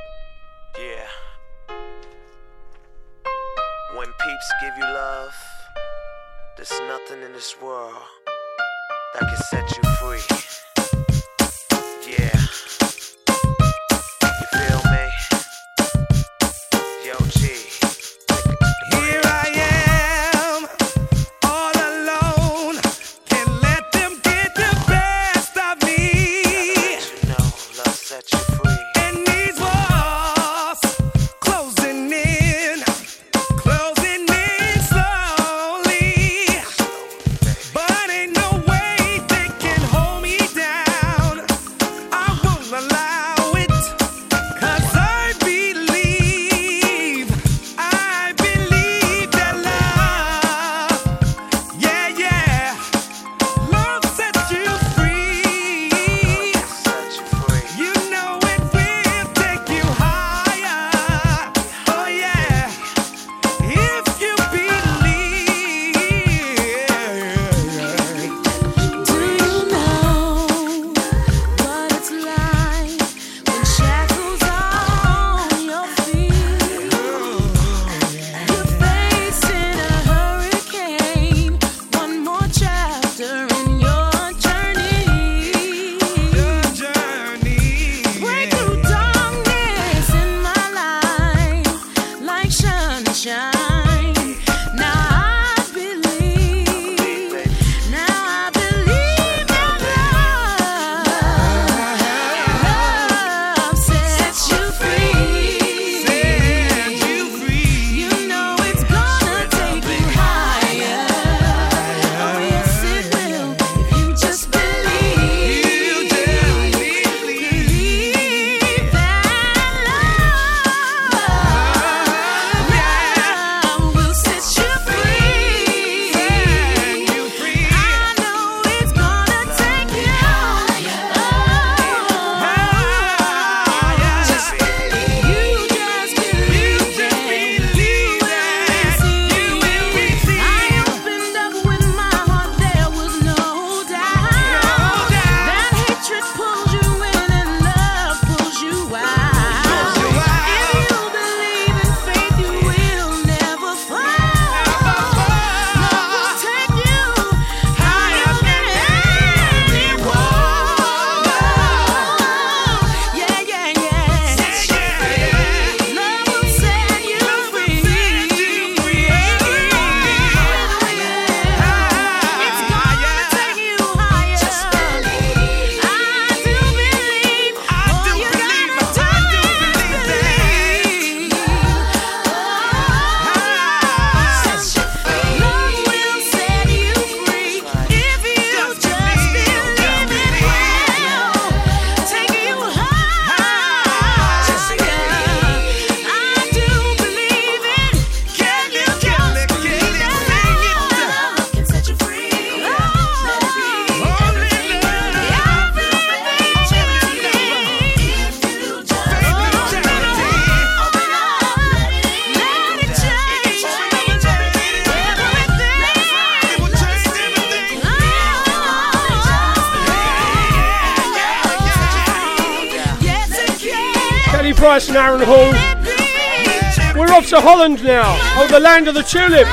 Holland 227.42 227.84
now, 227.84 228.14
of 228.42 228.52
the 228.52 228.60
land 228.60 228.88
of 228.88 228.94
the 228.94 229.02
tulip. 229.02 229.48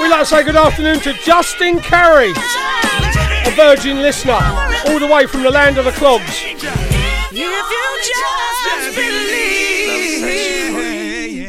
We'd 0.00 0.10
like 0.10 0.20
to 0.20 0.26
say 0.26 0.42
good 0.42 0.56
afternoon 0.56 0.98
to 1.00 1.12
Justin 1.24 1.78
Carey, 1.78 2.30
a 2.30 3.50
virgin 3.54 4.02
listener, 4.02 4.40
all 4.88 4.98
the 4.98 5.06
way 5.06 5.26
from 5.26 5.44
the 5.44 5.50
land 5.50 5.78
of 5.78 5.84
the 5.84 5.92
clogs. 5.92 6.42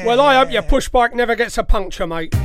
Well, 0.05 0.21
I 0.21 0.35
hope 0.35 0.51
your 0.51 0.61
push 0.61 0.87
bike 0.89 1.15
never 1.15 1.35
gets 1.35 1.57
a 1.57 1.63
puncture, 1.63 2.05
mate. 2.05 2.35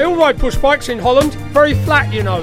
All 0.00 0.16
ride 0.16 0.38
push 0.38 0.56
bikes 0.56 0.88
in 0.88 0.98
Holland, 0.98 1.34
very 1.52 1.74
flat, 1.74 2.12
you 2.12 2.22
know. 2.22 2.40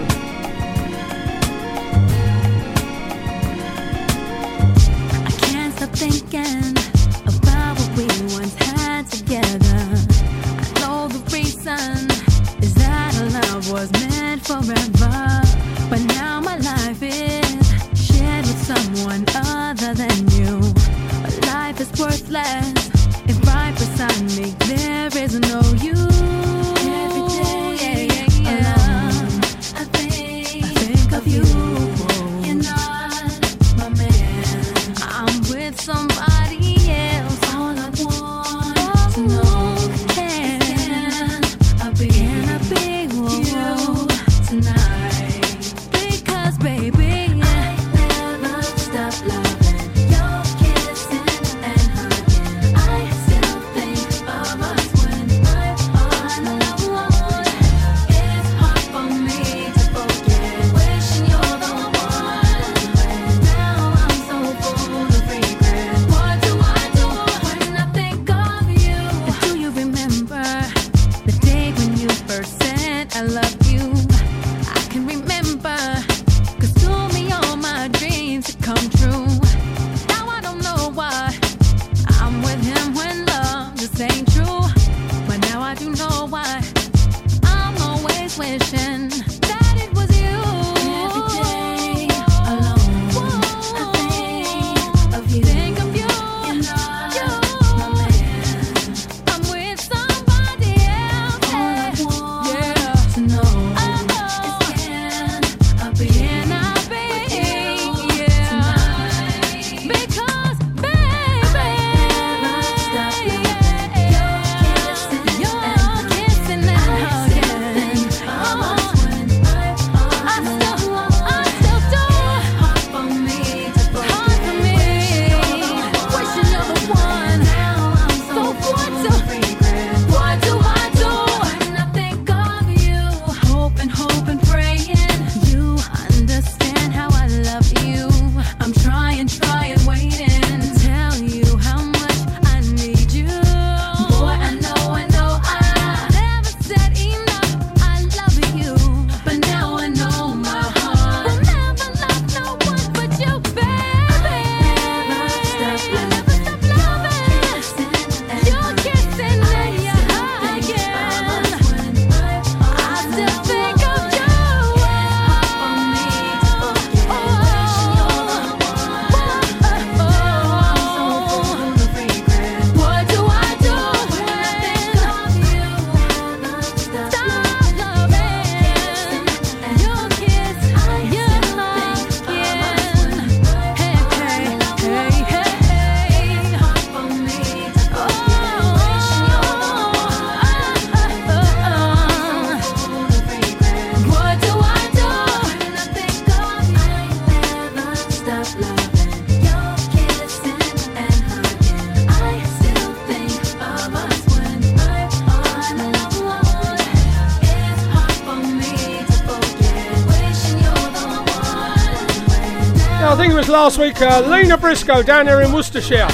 last 213.53 213.77
week, 213.77 214.01
uh, 214.01 214.19
Lena 214.27 214.57
Briscoe 214.57 215.03
down 215.03 215.27
there 215.27 215.39
in 215.41 215.53
Worcestershire. 215.53 216.09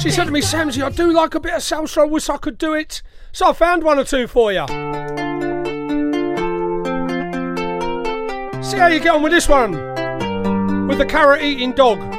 She 0.00 0.10
said 0.10 0.24
to 0.24 0.32
me, 0.32 0.40
Samsy, 0.40 0.82
I 0.82 0.90
do 0.90 1.12
like 1.12 1.36
a 1.36 1.40
bit 1.40 1.54
of 1.54 1.60
salsa, 1.60 2.02
I 2.02 2.04
wish 2.06 2.28
I 2.28 2.38
could 2.38 2.58
do 2.58 2.74
it. 2.74 3.02
So 3.30 3.50
I 3.50 3.52
found 3.52 3.84
one 3.84 4.00
or 4.00 4.04
two 4.04 4.26
for 4.26 4.52
you. 4.52 4.66
See 8.64 8.78
how 8.78 8.88
you 8.88 8.98
get 8.98 9.14
on 9.14 9.22
with 9.22 9.30
this 9.30 9.48
one. 9.48 9.72
With 10.88 10.98
the 10.98 11.06
carrot 11.06 11.42
eating 11.42 11.70
dog. 11.70 12.13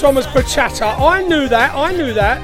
first 0.00 0.14
one 0.14 0.14
was 0.14 0.26
Bachata. 0.28 0.98
I 0.98 1.20
knew 1.20 1.46
that, 1.48 1.74
I 1.74 1.92
knew 1.92 2.14
that. 2.14 2.40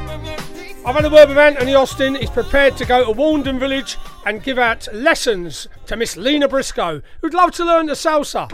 I've 0.84 0.94
had 0.94 1.06
a 1.06 1.08
word 1.08 1.30
with 1.30 1.38
Anthony 1.38 1.74
Austin. 1.74 2.14
He's 2.16 2.28
prepared 2.28 2.76
to 2.76 2.84
go 2.84 3.06
to 3.06 3.12
Walden 3.12 3.58
Village 3.58 3.96
and 4.26 4.42
give 4.42 4.58
out 4.58 4.86
lessons 4.92 5.66
to 5.86 5.96
Miss 5.96 6.18
Lena 6.18 6.48
Briscoe, 6.48 7.00
who'd 7.22 7.32
love 7.32 7.52
to 7.52 7.64
learn 7.64 7.86
the 7.86 7.94
salsa. 7.94 8.46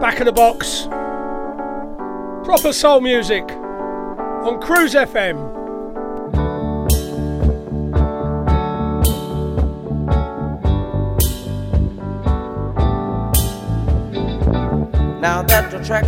Back 0.00 0.18
of 0.18 0.26
the 0.26 0.32
box. 0.32 0.86
Proper 2.44 2.72
soul 2.72 3.00
music 3.00 3.48
on 3.48 4.60
Cruise 4.60 4.94
FM. 4.94 5.49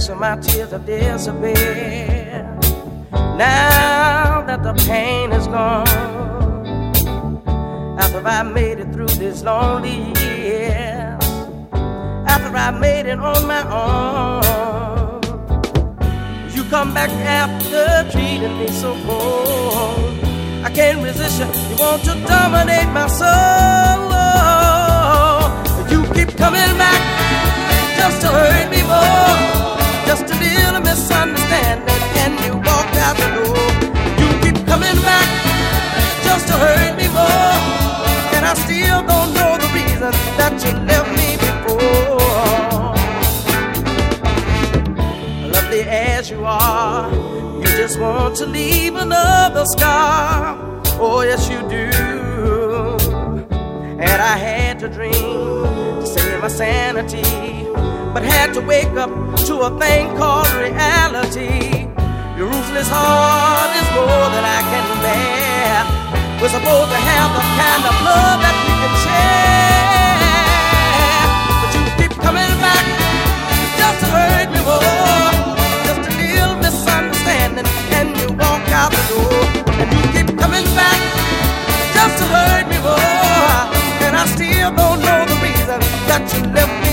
dance 0.06 0.20
my 0.20 0.36
tears 0.36 0.72
of 0.72 0.84
disappear. 0.86 2.58
Now 3.12 4.42
that 4.46 4.62
the 4.62 4.74
pain 4.86 5.32
is 5.32 5.46
gone, 5.46 5.86
after 7.98 8.26
I 8.26 8.42
made 8.42 8.78
it 8.78 8.92
through 8.92 9.14
this 9.18 9.42
lonely 9.42 10.12
year, 10.20 11.18
after 12.26 12.56
I 12.56 12.70
made 12.70 13.06
it 13.06 13.18
on 13.18 13.46
my 13.46 13.62
own, 13.70 15.22
you 16.54 16.64
come 16.64 16.94
back 16.94 17.10
after 17.10 18.10
treating 18.10 18.58
me 18.58 18.68
so 18.68 18.94
cold. 19.04 20.18
I 20.64 20.70
can't 20.74 21.02
resist 21.02 21.38
you. 21.40 21.46
You 21.46 21.76
want 21.78 22.02
to 22.04 22.14
dominate 22.26 22.88
my 22.88 23.06
soul. 23.08 24.10
You 25.90 26.02
keep 26.14 26.36
coming 26.36 26.76
back 26.78 27.02
just 27.98 28.20
to 28.22 28.28
hurt 28.28 28.70
me 28.70 28.82
more 28.82 29.61
just 30.12 30.30
a 30.30 30.38
little 30.38 30.80
misunderstanding, 30.82 32.02
and 32.22 32.34
you 32.44 32.52
walk 32.56 32.90
out 33.04 33.16
the 33.16 33.28
door. 33.36 33.56
You 34.20 34.28
keep 34.42 34.56
coming 34.66 34.98
back 35.08 35.28
just 36.22 36.48
to 36.48 36.54
hurt 36.64 36.94
me 37.00 37.08
more, 37.08 37.56
and 38.34 38.44
I 38.44 38.52
still 38.52 39.00
don't 39.12 39.32
know 39.32 39.56
the 39.56 39.68
reason 39.72 40.12
that 40.36 40.52
you 40.64 40.72
left 40.90 41.10
me 41.16 41.28
before. 41.46 42.92
Lovely 45.50 45.80
as 45.80 46.28
you 46.28 46.44
are, 46.44 47.10
you 47.60 47.68
just 47.82 47.98
want 47.98 48.36
to 48.36 48.44
leave 48.44 48.96
another 48.96 49.64
scar. 49.64 50.58
Oh, 51.00 51.22
yes, 51.22 51.48
you 51.48 51.60
do. 51.70 51.88
And 53.98 54.20
I 54.20 54.36
had 54.36 54.78
to 54.80 54.88
dream 54.90 55.62
to 56.02 56.06
save 56.06 56.42
my 56.42 56.48
sanity, 56.48 57.22
but 58.12 58.22
had 58.22 58.52
to 58.52 58.60
wake 58.60 58.92
up 59.00 59.10
to 59.46 59.54
a 59.60 59.70
thing 59.80 60.14
called 60.16 60.52
reality. 60.52 61.88
Your 62.36 62.48
ruthless 62.52 62.88
heart 62.92 63.72
is 63.72 63.88
more 63.96 64.28
than 64.34 64.44
I 64.44 64.60
can 64.68 64.84
bear. 65.00 65.80
We're 66.40 66.52
supposed 66.52 66.90
to 66.92 67.00
have 67.00 67.30
the 67.32 67.44
kind 67.56 67.82
of 67.88 67.94
love 68.04 68.38
that 68.44 68.56
we 68.68 68.72
can 68.82 68.94
share, 69.00 70.42
but 71.62 71.70
you 71.72 71.82
keep 71.96 72.12
coming 72.20 72.52
back 72.60 72.84
just 73.80 73.96
to 74.04 74.06
hurt 74.12 74.48
me 74.52 74.60
more. 74.60 75.32
Just 75.88 76.04
a 76.04 76.12
little 76.20 76.56
misunderstanding, 76.60 77.64
and 77.96 78.12
you 78.20 78.28
walk 78.36 78.60
out 78.76 78.92
the 78.92 79.04
door, 79.08 79.40
and 79.80 79.88
you 79.88 80.04
keep 80.12 80.28
coming 80.36 80.68
back 80.76 81.00
just 81.96 82.20
to 82.20 82.24
hurt 82.28 82.68
me 82.68 82.76
more. 82.84 83.56
And 84.04 84.12
I 84.20 84.28
still 84.36 84.68
don't 84.68 85.00
know 85.00 85.24
the 85.32 85.38
reason 85.40 85.80
that 86.10 86.28
you 86.34 86.42
left 86.52 86.74
me 86.84 86.91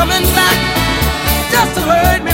coming 0.00 0.24
back 0.32 0.56
just 1.52 1.74
to 1.74 1.82
hurt 1.82 2.24
me 2.24 2.29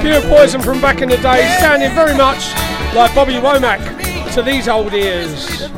pure 0.00 0.20
poison 0.22 0.60
from 0.60 0.80
back 0.80 1.02
in 1.02 1.08
the 1.08 1.16
day, 1.18 1.56
sounding 1.60 1.94
very 1.94 2.16
much 2.16 2.54
like 2.94 3.14
Bobby 3.14 3.34
Womack 3.34 4.32
to 4.34 4.42
these 4.42 4.68
old 4.68 4.92
ears. 4.94 5.69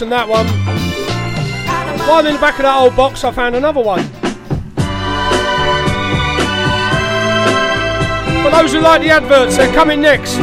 Worth 0.00 0.10
that 0.10 0.28
one. 0.28 0.46
While 2.06 2.24
in 2.24 2.34
the 2.34 2.40
back 2.40 2.54
of 2.54 2.62
that 2.62 2.76
old 2.78 2.94
box, 2.94 3.24
I 3.24 3.32
found 3.32 3.56
another 3.56 3.80
one. 3.80 4.04
For 8.44 8.50
those 8.52 8.72
who 8.72 8.78
like 8.78 9.02
the 9.02 9.10
adverts, 9.10 9.56
they're 9.56 9.74
coming 9.74 10.00
next. 10.00 10.38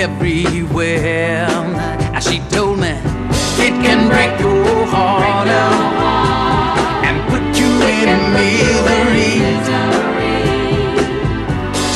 Everywhere. 0.00 1.44
As 2.16 2.24
she 2.24 2.38
told 2.48 2.78
me, 2.80 2.92
it 3.66 3.74
can 3.84 4.08
break 4.08 4.32
your 4.40 4.86
heart 4.88 5.46
out 5.46 7.04
and 7.06 7.16
put 7.28 7.44
you 7.60 7.70
in 8.00 8.08
misery. 8.32 9.36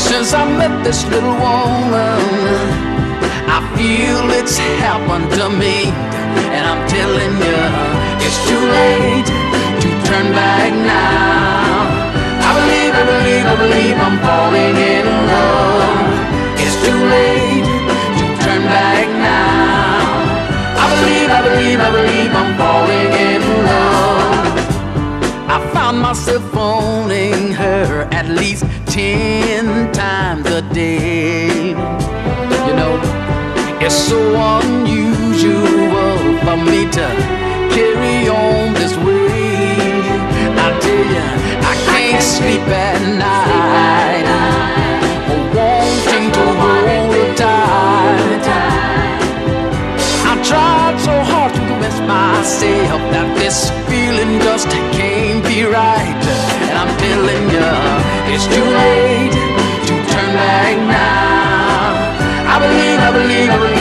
Since 0.09 0.35
I 0.35 0.45
met 0.61 0.85
this 0.85 1.01
little 1.09 1.37
woman, 1.47 2.21
I 3.57 3.59
feel 3.75 4.25
it's 4.39 4.59
happened 4.85 5.31
to 5.41 5.49
me, 5.49 5.89
and 6.55 6.65
I'm 6.71 6.83
telling 6.87 7.35
you, 7.47 7.61
it's 8.25 8.39
too 8.49 8.65
late 8.81 9.29
to 9.83 9.89
turn 10.09 10.27
back 10.37 10.73
now. 10.77 11.89
I 12.47 12.51
believe, 12.59 12.93
I 13.01 13.05
believe, 13.13 13.45
I 13.53 13.57
believe 13.65 13.97
I'm 14.07 14.17
falling 14.27 14.77
in 14.93 15.07
love. 15.33 16.05
It's 16.63 16.77
too 16.85 17.01
late 17.15 17.54
back 18.67 19.09
now. 19.09 20.03
I 20.83 20.87
believe, 20.95 21.31
I 21.31 21.41
believe, 21.49 21.81
I 21.81 21.91
believe 21.99 22.33
I'm 22.41 22.53
falling 22.57 23.11
in 23.31 23.43
love. 23.69 24.55
I 25.57 25.59
found 25.73 26.01
myself 26.01 26.43
phoning 26.53 27.53
her 27.53 28.09
at 28.11 28.29
least 28.29 28.65
ten 28.87 29.93
times 29.93 30.47
a 30.51 30.63
day. 30.73 31.69
You 32.67 32.75
know, 32.81 32.95
it's 33.81 33.95
so 33.95 34.19
unusual 34.61 36.17
for 36.45 36.57
me 36.57 36.81
to 36.99 37.07
carry 37.75 38.29
on 38.29 38.75
this 38.75 38.95
way. 38.97 39.75
I 40.65 40.69
tell 40.85 41.05
you, 41.15 41.27
I 41.71 41.75
can't 41.87 42.23
sleep 42.23 42.67
at 42.69 43.01
night. 43.19 43.44
Myself 52.07 53.01
that 53.13 53.29
this 53.37 53.71
feeling 53.89 54.41
just 54.41 54.69
can't 54.93 55.43
be 55.45 55.65
right. 55.65 56.25
And 56.69 56.77
I'm 56.77 56.93
telling 57.01 57.45
you, 57.51 57.71
it's 58.33 58.47
too 58.47 58.67
late 58.81 59.33
to 59.89 59.95
turn 60.13 60.31
back 60.37 60.77
now. 60.89 61.95
I 62.53 62.57
believe, 62.61 63.01
I 63.01 63.11
believe, 63.13 63.51
I 63.51 63.59
believe 63.59 63.74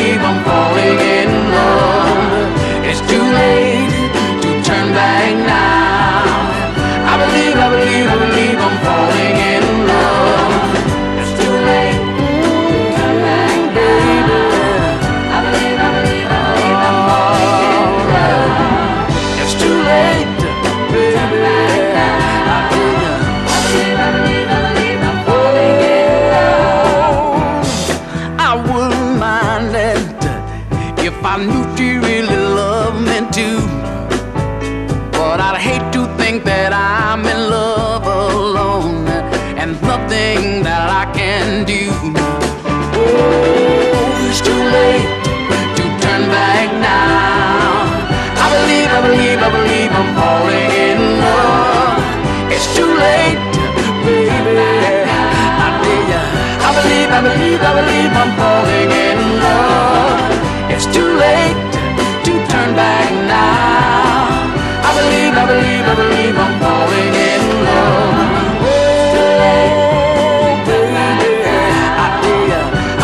believe, 57.80 58.14
I'm 58.22 58.32
falling 58.38 58.90
in 59.08 59.18
love. 59.46 60.72
It's 60.74 60.86
too 60.96 61.10
late 61.26 61.58
to 62.26 62.34
turn 62.52 62.76
back 62.76 63.10
now. 63.28 64.30
I 64.88 64.92
believe, 65.00 65.34
I 65.34 65.46
believe, 65.52 65.86
I 65.92 65.96
believe 66.04 66.36
I'm 66.46 66.56
falling 66.64 67.14
in 67.32 67.42
love. 67.68 68.34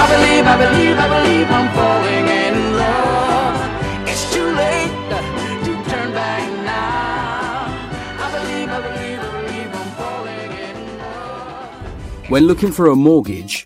I 0.02 0.06
believe, 0.14 0.46
I 0.46 0.56
believe, 0.64 0.98
I 0.98 1.08
believe 1.16 1.50
I'm 1.58 1.68
falling 1.78 2.28
in 2.44 2.56
love. 2.78 3.56
It's 4.08 4.26
too 4.34 4.50
late 4.64 4.94
to 5.66 5.72
turn 5.90 6.10
back 6.14 6.44
now. 6.64 7.68
I 8.26 8.28
believe, 8.36 8.70
I 8.70 8.80
believe, 8.88 9.20
I 9.20 9.30
believe 9.42 9.72
I'm 9.82 9.90
falling 10.00 10.52
in 10.68 10.76
When 12.32 12.44
looking 12.44 12.72
for 12.72 12.88
a 12.88 12.96
mortgage, 12.96 13.66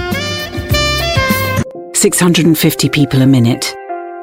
650 2.01 2.89
people 2.89 3.21
a 3.21 3.27
minute, 3.27 3.75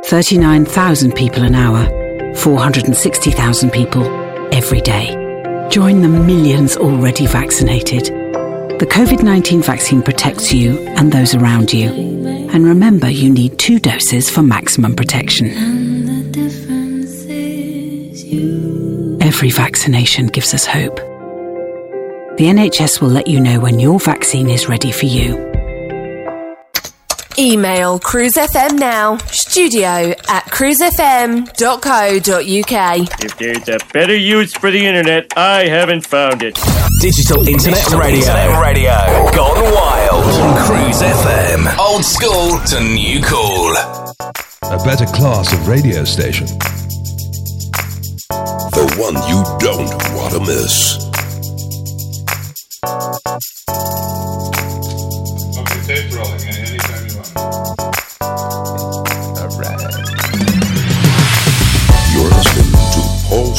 39,000 0.06 1.14
people 1.14 1.44
an 1.44 1.54
hour, 1.54 1.86
460,000 2.34 3.70
people 3.70 4.02
every 4.52 4.80
day. 4.80 5.14
Join 5.70 6.00
the 6.00 6.08
millions 6.08 6.76
already 6.76 7.28
vaccinated. 7.28 8.06
The 8.80 8.88
COVID 8.90 9.22
19 9.22 9.62
vaccine 9.62 10.02
protects 10.02 10.52
you 10.52 10.76
and 10.96 11.12
those 11.12 11.36
around 11.36 11.72
you. 11.72 11.88
And 12.52 12.64
remember, 12.64 13.08
you 13.08 13.30
need 13.30 13.60
two 13.60 13.78
doses 13.78 14.28
for 14.28 14.42
maximum 14.42 14.96
protection. 14.96 15.46
Every 19.22 19.50
vaccination 19.50 20.26
gives 20.26 20.52
us 20.52 20.66
hope. 20.66 20.96
The 22.38 22.46
NHS 22.46 23.00
will 23.00 23.10
let 23.10 23.28
you 23.28 23.38
know 23.38 23.60
when 23.60 23.78
your 23.78 24.00
vaccine 24.00 24.50
is 24.50 24.68
ready 24.68 24.90
for 24.90 25.06
you. 25.06 25.57
Email 27.38 28.00
cruisefm 28.00 28.80
now, 28.80 29.16
studio 29.30 30.12
at 30.28 30.44
cruisefm.co.uk. 30.46 31.48
If 33.24 33.38
there's 33.38 33.68
a 33.68 33.78
better 33.92 34.16
use 34.16 34.52
for 34.54 34.72
the 34.72 34.84
internet, 34.84 35.32
I 35.36 35.68
haven't 35.68 36.04
found 36.04 36.42
it. 36.42 36.58
Digital 37.00 37.46
Internet 37.46 37.78
Digital 37.78 38.00
Radio. 38.00 38.18
Internet 38.18 38.60
radio. 38.60 38.90
Gone 39.36 39.72
wild 39.72 40.24
on 40.24 40.66
Cruise 40.66 41.00
FM. 41.00 41.78
Old 41.78 42.04
school 42.04 42.58
to 42.66 42.80
new 42.80 43.22
cool. 43.22 43.76
A 44.72 44.84
better 44.84 45.06
class 45.06 45.52
of 45.52 45.68
radio 45.68 46.02
station. 46.02 46.48
The 48.28 48.94
one 48.98 49.14
you 49.28 49.44
don't 49.60 49.94
want 50.16 50.34
to 50.34 50.40
miss. 50.40 51.07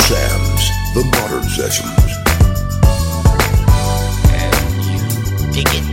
Sams, 0.10 0.70
the 0.96 1.04
modern 1.22 1.44
sessions. 1.44 2.18
And 4.34 4.84
you 4.84 5.54
dig 5.54 5.68
it. 5.76 5.89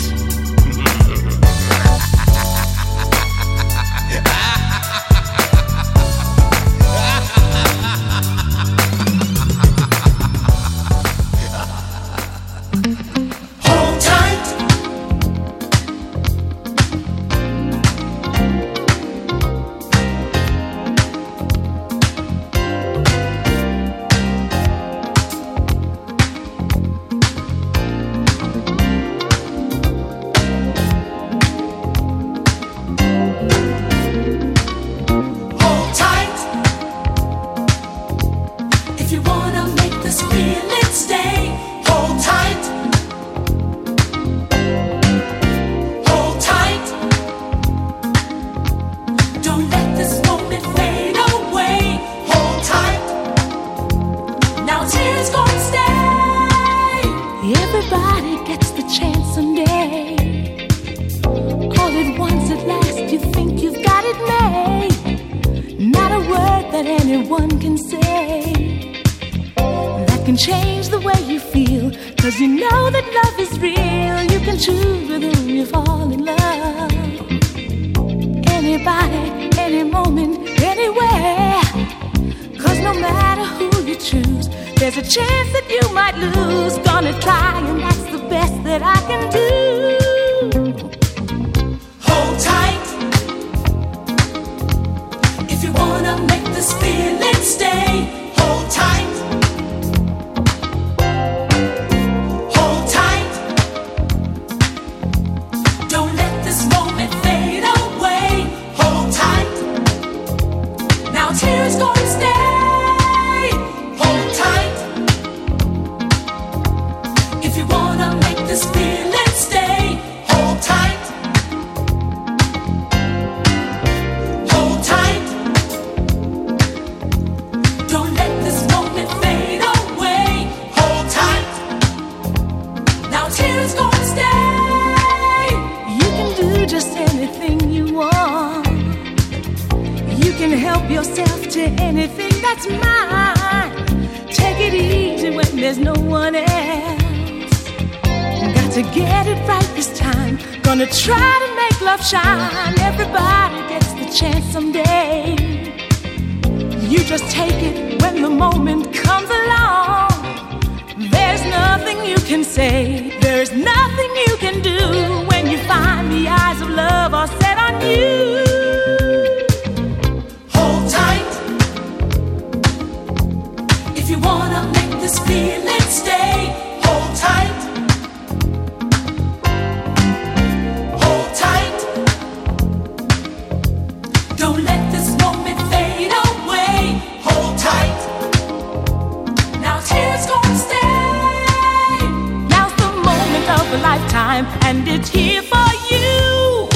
a 193.77 193.82
lifetime, 193.82 194.47
and 194.62 194.89
it's 194.89 195.09
here 195.09 195.43
for 195.43 195.69
you. 195.90 196.69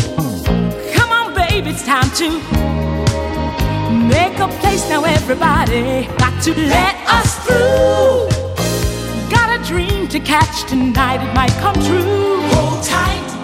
Come 0.92 1.10
on, 1.10 1.34
baby, 1.34 1.70
it's 1.70 1.84
time 1.84 2.10
to 2.20 2.28
make 4.16 4.38
a 4.38 4.48
place 4.60 4.88
now. 4.88 5.04
Everybody 5.04 6.06
got 6.18 6.42
to 6.44 6.54
let 6.54 6.96
us 7.08 7.30
through. 7.44 8.28
Got 9.30 9.48
a 9.58 9.64
dream 9.64 10.08
to 10.08 10.20
catch 10.20 10.64
tonight, 10.68 11.20
it 11.26 11.34
might 11.34 11.54
come 11.62 11.74
true. 11.74 12.40
Hold 12.52 12.84
tight. 12.84 13.39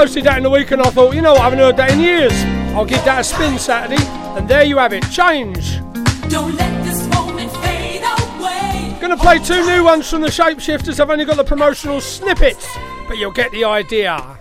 posted 0.00 0.24
that 0.24 0.38
in 0.38 0.42
the 0.42 0.48
week 0.48 0.70
and 0.70 0.80
I 0.80 0.88
thought, 0.88 1.14
you 1.14 1.20
know 1.20 1.32
what, 1.32 1.42
I 1.42 1.44
haven't 1.44 1.58
heard 1.58 1.76
that 1.76 1.90
in 1.90 2.00
years. 2.00 2.32
I'll 2.74 2.86
give 2.86 3.04
that 3.04 3.20
a 3.20 3.24
spin 3.24 3.58
Saturday, 3.58 4.02
and 4.34 4.48
there 4.48 4.64
you 4.64 4.78
have 4.78 4.94
it, 4.94 5.02
change. 5.10 5.78
Gonna 8.98 9.16
play 9.18 9.38
two 9.40 9.62
new 9.66 9.84
ones 9.84 10.08
from 10.08 10.22
the 10.22 10.28
Shapeshifters. 10.28 11.00
I've 11.00 11.10
only 11.10 11.26
got 11.26 11.36
the 11.36 11.44
promotional 11.44 12.00
snippets, 12.00 12.66
but 13.08 13.18
you'll 13.18 13.30
get 13.30 13.52
the 13.52 13.64
idea. 13.64 14.39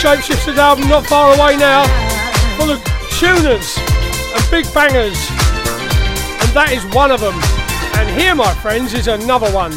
Shapeshifters 0.00 0.56
album 0.56 0.88
not 0.88 1.04
far 1.06 1.34
away 1.36 1.58
now, 1.58 1.84
full 2.56 2.70
of 2.70 2.82
tuners 3.18 3.76
and 3.76 4.50
big 4.50 4.64
bangers, 4.72 5.28
and 6.40 6.50
that 6.56 6.72
is 6.72 6.82
one 6.94 7.10
of 7.10 7.20
them. 7.20 7.34
And 8.00 8.08
here, 8.18 8.34
my 8.34 8.54
friends, 8.54 8.94
is 8.94 9.08
another 9.08 9.52
one. 9.52 9.72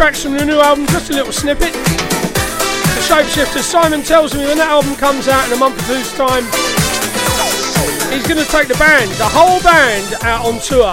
Tracks 0.00 0.22
from 0.22 0.32
the 0.32 0.46
new 0.46 0.58
album, 0.58 0.86
just 0.86 1.10
a 1.10 1.12
little 1.12 1.30
snippet. 1.30 1.74
The 1.74 3.04
Shapeshifters. 3.04 3.64
Simon 3.64 4.02
tells 4.02 4.32
me 4.32 4.46
when 4.46 4.56
that 4.56 4.68
album 4.68 4.96
comes 4.96 5.28
out 5.28 5.46
in 5.46 5.52
a 5.52 5.56
month 5.58 5.76
or 5.76 5.92
two's 5.92 6.10
time, 6.14 6.44
he's 8.10 8.26
going 8.26 8.42
to 8.42 8.50
take 8.50 8.66
the 8.66 8.78
band, 8.78 9.10
the 9.20 9.28
whole 9.28 9.60
band, 9.60 10.14
out 10.24 10.46
on 10.46 10.58
tour. 10.58 10.88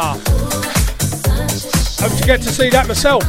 Hope 2.04 2.20
to 2.20 2.28
get 2.28 2.42
to 2.42 2.50
see 2.50 2.70
that 2.70 2.86
myself. 2.90 3.24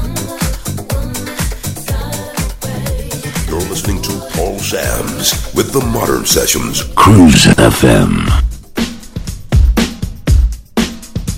You're 3.46 3.70
listening 3.70 4.02
to 4.02 4.18
Paul 4.34 4.58
Sams 4.58 5.54
with 5.54 5.72
the 5.72 5.86
Modern 5.92 6.26
Sessions. 6.26 6.82
Cruise 6.96 7.46
FM. 7.54 8.26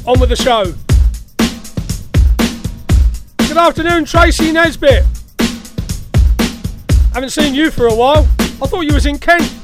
On 0.06 0.18
with 0.18 0.30
the 0.30 0.36
show. 0.36 0.72
Good 3.60 3.78
afternoon, 3.78 4.06
Tracy 4.06 4.52
Nesbitt. 4.52 5.04
Haven't 7.12 7.28
seen 7.28 7.52
you 7.54 7.70
for 7.70 7.88
a 7.88 7.94
while. 7.94 8.26
I 8.38 8.66
thought 8.66 8.86
you 8.86 8.94
was 8.94 9.04
in 9.04 9.18
Kent. 9.18 9.59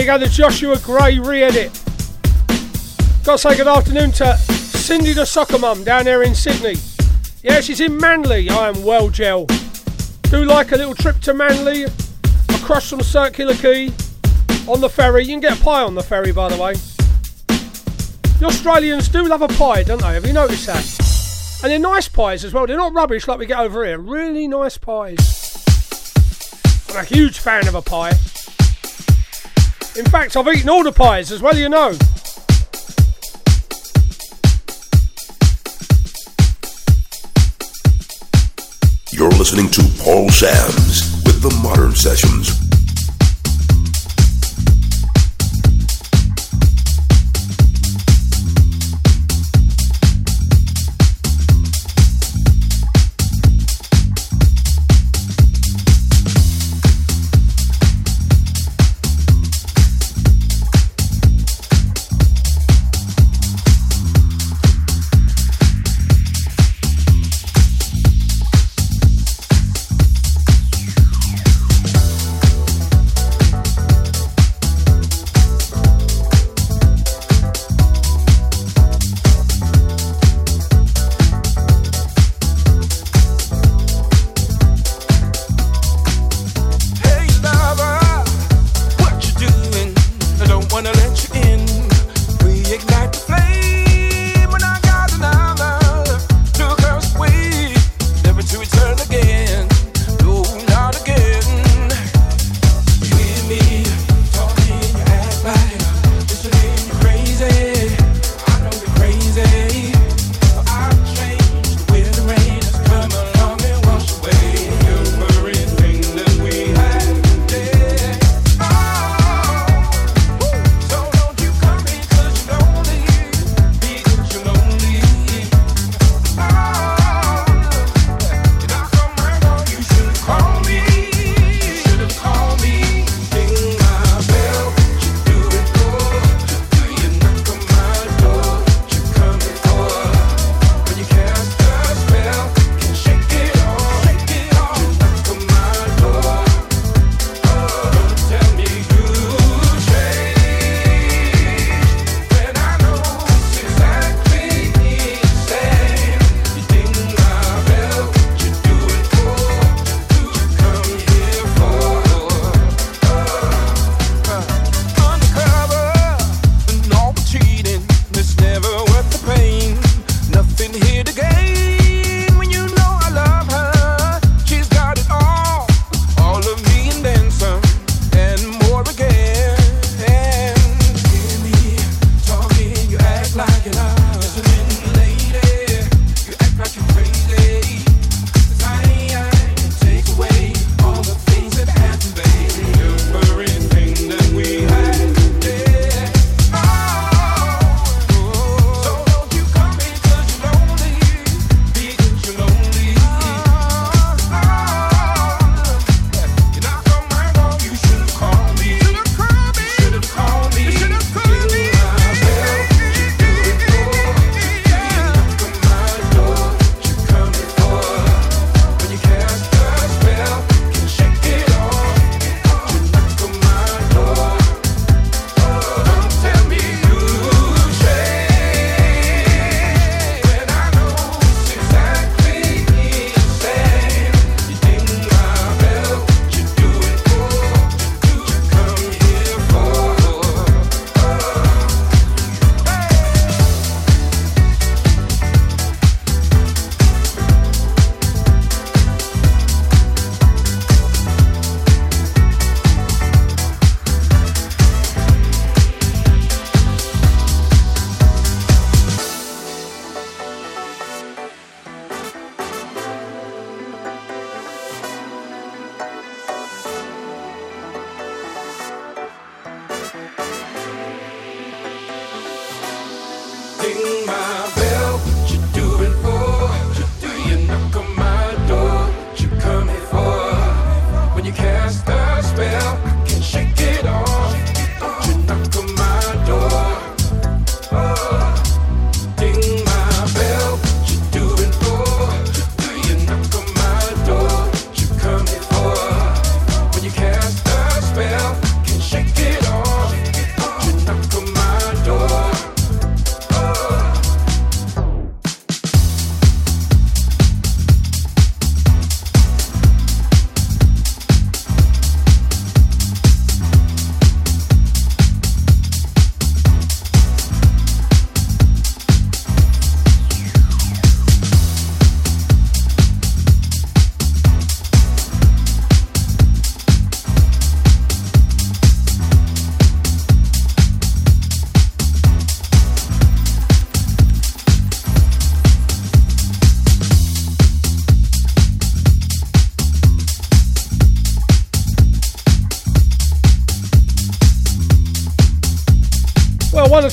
You 0.00 0.06
go, 0.06 0.16
the 0.16 0.28
Joshua 0.28 0.78
Grey 0.78 1.18
re-edit. 1.18 1.72
Got 3.22 3.32
to 3.32 3.38
say 3.38 3.54
good 3.54 3.68
afternoon 3.68 4.12
to 4.12 4.34
Cindy 4.38 5.12
the 5.12 5.26
soccer 5.26 5.58
mum 5.58 5.84
down 5.84 6.06
there 6.06 6.22
in 6.22 6.34
Sydney. 6.34 6.76
Yeah, 7.42 7.60
she's 7.60 7.82
in 7.82 7.98
Manly. 7.98 8.48
I 8.48 8.70
am 8.70 8.82
well, 8.82 9.10
gel. 9.10 9.44
Do 10.22 10.46
like 10.46 10.72
a 10.72 10.76
little 10.76 10.94
trip 10.94 11.20
to 11.20 11.34
Manly, 11.34 11.84
across 12.48 12.88
from 12.88 13.02
Circular 13.02 13.52
Quay, 13.52 13.92
on 14.66 14.80
the 14.80 14.88
ferry. 14.88 15.24
You 15.24 15.32
can 15.32 15.40
get 15.40 15.60
a 15.60 15.62
pie 15.62 15.82
on 15.82 15.94
the 15.94 16.02
ferry, 16.02 16.32
by 16.32 16.48
the 16.48 16.56
way. 16.56 16.76
The 18.38 18.46
Australians 18.46 19.10
do 19.10 19.28
love 19.28 19.42
a 19.42 19.48
pie, 19.48 19.82
don't 19.82 20.00
they? 20.00 20.14
Have 20.14 20.24
you 20.24 20.32
noticed 20.32 20.64
that? 20.64 21.60
And 21.62 21.72
they're 21.72 21.78
nice 21.78 22.08
pies 22.08 22.42
as 22.42 22.54
well. 22.54 22.66
They're 22.66 22.78
not 22.78 22.94
rubbish 22.94 23.28
like 23.28 23.38
we 23.38 23.44
get 23.44 23.58
over 23.58 23.84
here. 23.84 23.98
Really 23.98 24.48
nice 24.48 24.78
pies. 24.78 25.62
I'm 26.88 26.96
a 26.96 27.04
huge 27.04 27.38
fan 27.38 27.68
of 27.68 27.74
a 27.74 27.82
pie. 27.82 28.14
In 30.00 30.06
fact, 30.06 30.34
I've 30.34 30.48
eaten 30.48 30.70
all 30.70 30.82
the 30.82 30.92
pies 30.92 31.30
as 31.30 31.42
well, 31.42 31.54
you 31.54 31.68
know. 31.68 31.90
You're 39.12 39.28
listening 39.32 39.68
to 39.68 39.82
Paul 40.02 40.30
Sams 40.30 41.22
with 41.26 41.42
the 41.42 41.54
Modern 41.62 41.94
Sessions. 41.94 42.39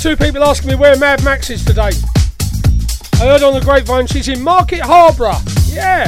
Two 0.08 0.16
people 0.16 0.42
asking 0.42 0.70
me 0.70 0.76
where 0.76 0.98
Mad 0.98 1.22
Max 1.26 1.50
is 1.50 1.66
today. 1.66 1.90
I 3.16 3.26
heard 3.26 3.44
on 3.44 3.54
the 3.54 3.60
grapevine 3.62 4.08
she's 4.08 4.30
in 4.30 4.42
Market 4.42 4.80
Harborough. 4.80 5.42
Yeah. 5.66 6.08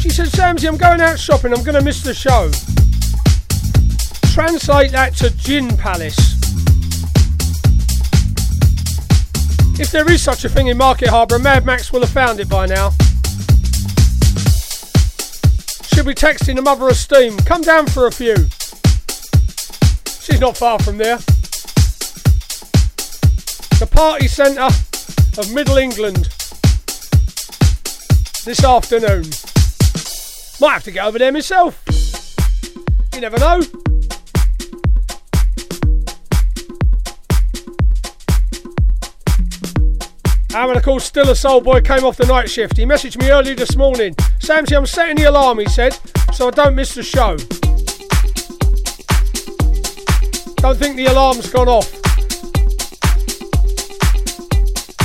She 0.00 0.10
said, 0.10 0.26
Samsy, 0.26 0.66
I'm 0.66 0.76
going 0.76 1.00
out 1.00 1.20
shopping. 1.20 1.52
I'm 1.52 1.62
going 1.62 1.76
to 1.76 1.80
miss 1.80 2.02
the 2.02 2.12
show. 2.12 2.50
Translate 4.32 4.90
that 4.90 5.14
to 5.18 5.30
Gin 5.36 5.68
Palace. 5.76 6.18
If 9.78 9.92
there 9.92 10.10
is 10.10 10.20
such 10.20 10.44
a 10.44 10.48
thing 10.48 10.66
in 10.66 10.76
Market 10.76 11.08
Harborough, 11.08 11.38
Mad 11.38 11.64
Max 11.64 11.92
will 11.92 12.00
have 12.00 12.10
found 12.10 12.40
it 12.40 12.48
by 12.48 12.66
now. 12.66 12.90
She'll 15.86 16.04
be 16.04 16.14
texting 16.14 16.56
the 16.56 16.62
mother 16.62 16.88
of 16.88 16.96
steam. 16.96 17.36
Come 17.36 17.62
down 17.62 17.86
for 17.86 18.08
a 18.08 18.10
few. 18.10 18.34
She's 20.20 20.40
not 20.40 20.56
far 20.56 20.80
from 20.80 20.98
there. 20.98 21.20
Party 23.98 24.28
centre 24.28 24.62
of 24.62 25.52
Middle 25.52 25.76
England. 25.76 26.28
This 28.44 28.62
afternoon. 28.62 29.24
Might 30.60 30.74
have 30.74 30.84
to 30.84 30.92
get 30.92 31.04
over 31.04 31.18
there 31.18 31.32
myself. 31.32 31.82
You 33.12 33.20
never 33.20 33.40
know. 33.40 33.60
Aaron, 40.54 40.76
of 40.76 40.84
course, 40.84 41.04
still 41.04 41.28
a 41.30 41.34
soul 41.34 41.60
boy, 41.60 41.80
came 41.80 42.04
off 42.04 42.16
the 42.16 42.26
night 42.26 42.48
shift. 42.48 42.76
He 42.76 42.84
messaged 42.84 43.18
me 43.20 43.32
early 43.32 43.54
this 43.54 43.74
morning. 43.74 44.14
Samsy, 44.38 44.76
I'm 44.76 44.86
setting 44.86 45.16
the 45.16 45.24
alarm, 45.24 45.58
he 45.58 45.66
said, 45.66 45.98
so 46.32 46.46
I 46.46 46.50
don't 46.52 46.76
miss 46.76 46.94
the 46.94 47.02
show. 47.02 47.36
Don't 50.58 50.78
think 50.78 50.94
the 50.94 51.06
alarm's 51.06 51.50
gone 51.50 51.66
off. 51.66 51.97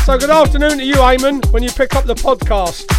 So 0.04 0.18
good 0.18 0.32
afternoon 0.32 0.80
to 0.80 0.84
you, 0.84 0.96
Eamon, 0.96 1.50
when 1.54 1.64
you 1.64 1.72
pick 1.72 1.96
up 1.96 2.04
the 2.04 2.14
podcast. 2.14 2.93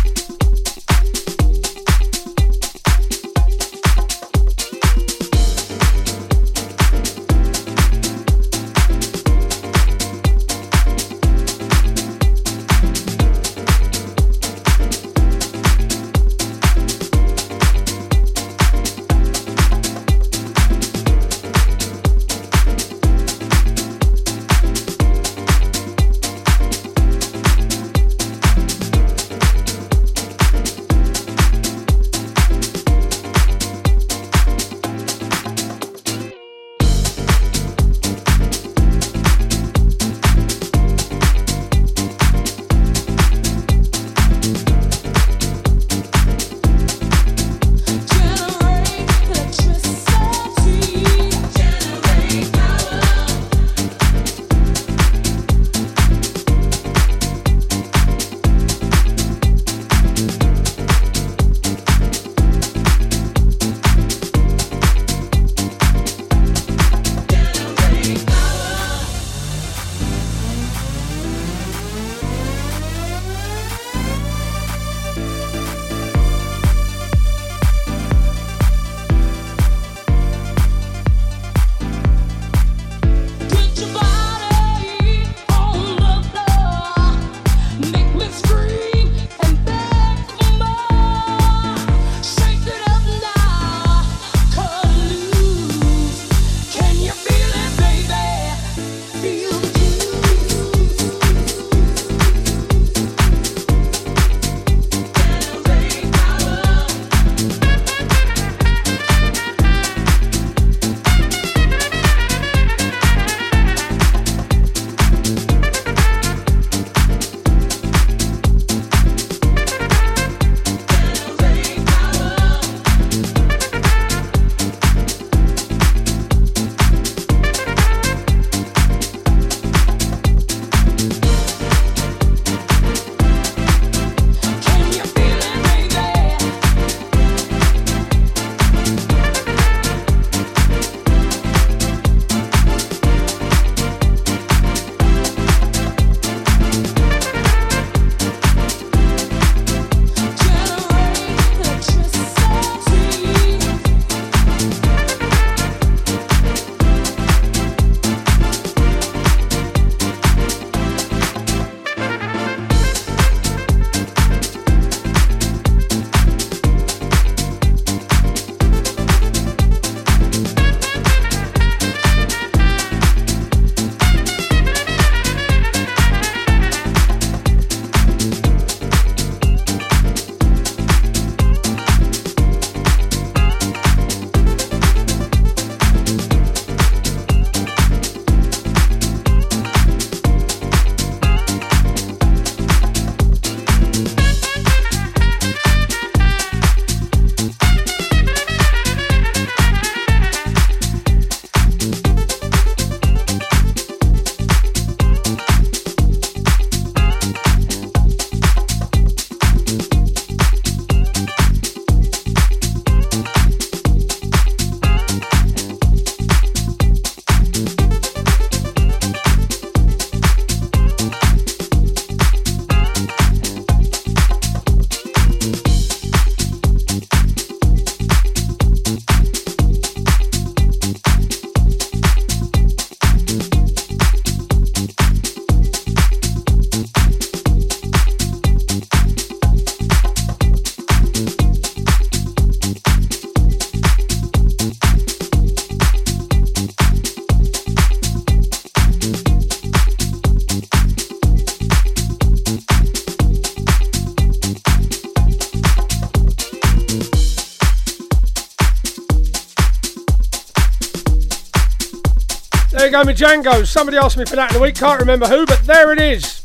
Django. 263.25 263.67
Somebody 263.67 263.97
asked 263.97 264.19
me 264.19 264.27
for 264.27 264.37
that 264.37 264.51
in 264.51 264.59
the 264.59 264.63
week, 264.63 264.75
can't 264.75 265.01
remember 265.01 265.27
who, 265.27 265.47
but 265.47 265.61
there 265.65 265.95
it 265.95 265.99
is. 265.99 266.43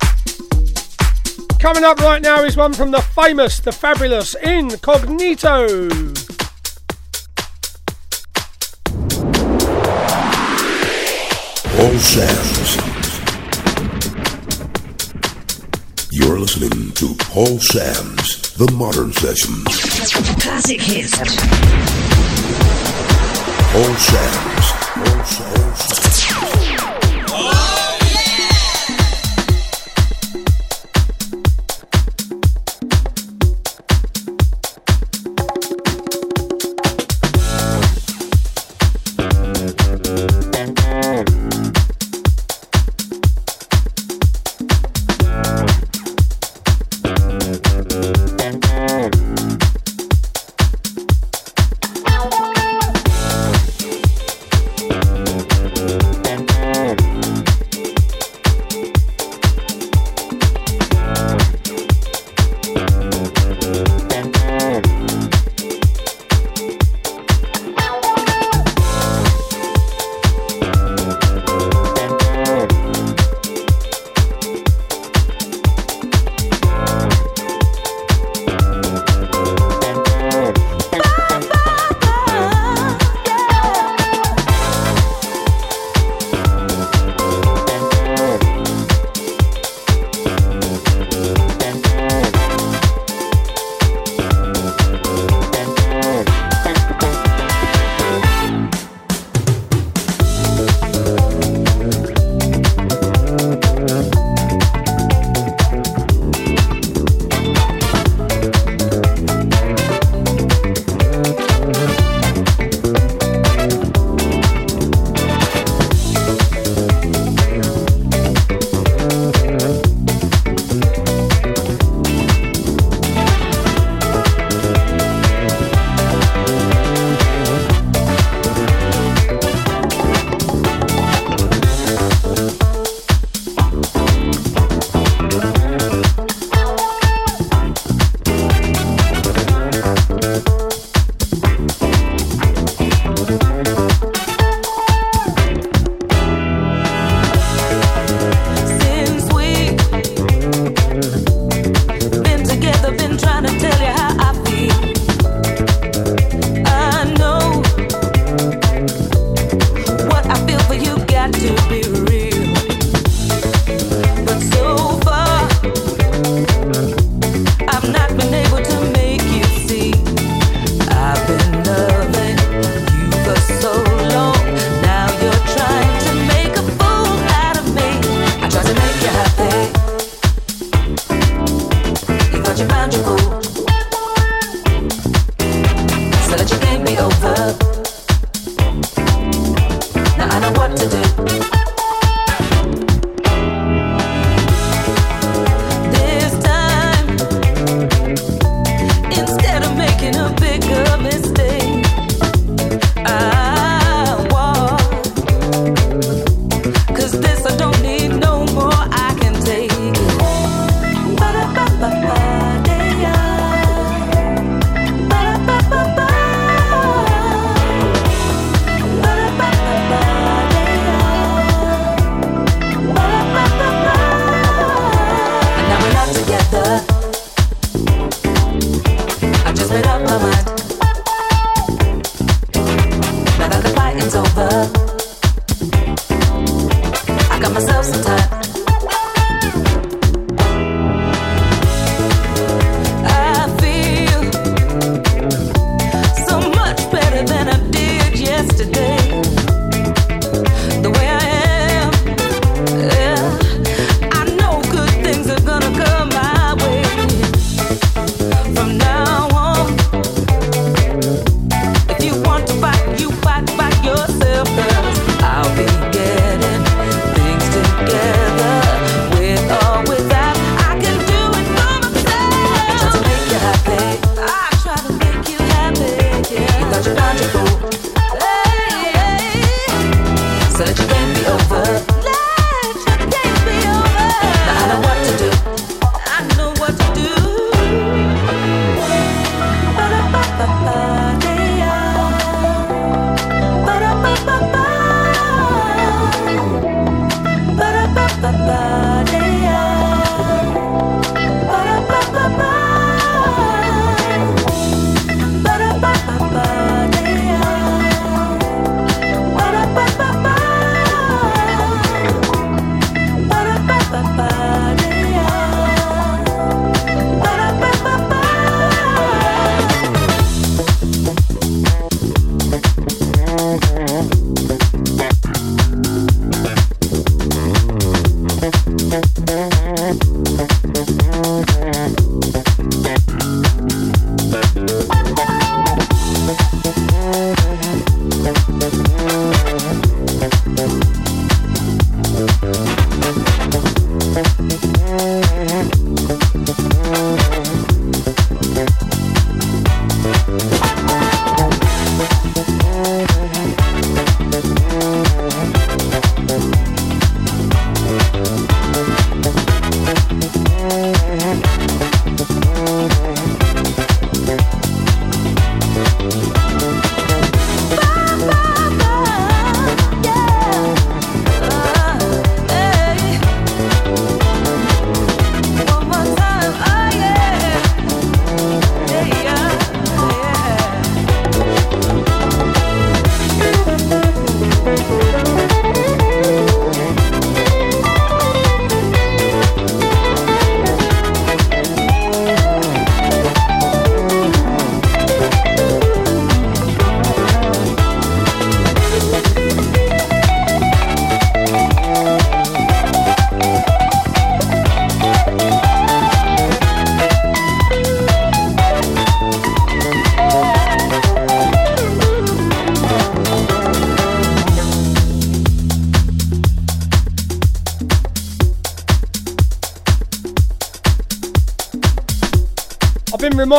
Coming 1.59 1.83
up 1.83 1.99
right 1.99 2.21
now 2.21 2.41
is 2.43 2.55
one 2.55 2.71
from 2.71 2.91
the 2.91 3.01
famous, 3.01 3.59
the 3.59 3.73
fabulous 3.73 4.33
Incognito. 4.35 5.63
All 11.81 11.99
Sams. 11.99 12.77
You're 16.11 16.39
listening 16.39 16.93
to 16.93 17.13
Paul 17.25 17.59
Sams, 17.59 18.53
The 18.53 18.71
Modern 18.71 19.11
Sessions. 19.11 19.65
Classic 20.41 20.79
hits. 20.79 21.17
Paul 23.73 23.95
Sams. 23.95 24.79
Paul 24.95 25.68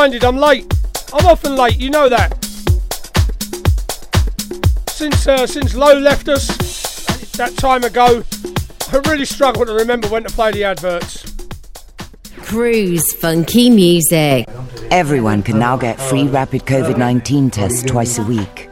been 0.08 0.24
I'm 0.24 0.38
late. 0.38 0.64
I'm 1.12 1.26
often 1.26 1.56
late, 1.56 1.78
you 1.78 1.90
know 1.90 2.08
that. 2.08 2.32
Since 4.88 5.26
uh, 5.26 5.46
since 5.46 5.74
Low 5.74 5.98
left 5.98 6.26
us 6.28 6.46
that 7.32 7.54
time 7.56 7.84
ago, 7.84 8.24
I 8.92 8.96
really 9.10 9.26
struggle 9.26 9.66
to 9.66 9.74
remember 9.74 10.08
when 10.08 10.22
to 10.22 10.30
play 10.30 10.52
the 10.52 10.64
adverts. 10.64 11.36
Cruise 12.38 13.12
funky 13.12 13.68
music. 13.68 14.48
Everyone 14.90 15.42
can 15.42 15.58
now 15.58 15.76
get 15.76 16.00
free 16.00 16.24
rapid 16.24 16.62
COVID 16.62 16.96
19 16.96 17.50
tests 17.50 17.82
twice 17.82 18.18
a 18.18 18.22
week. 18.22 18.70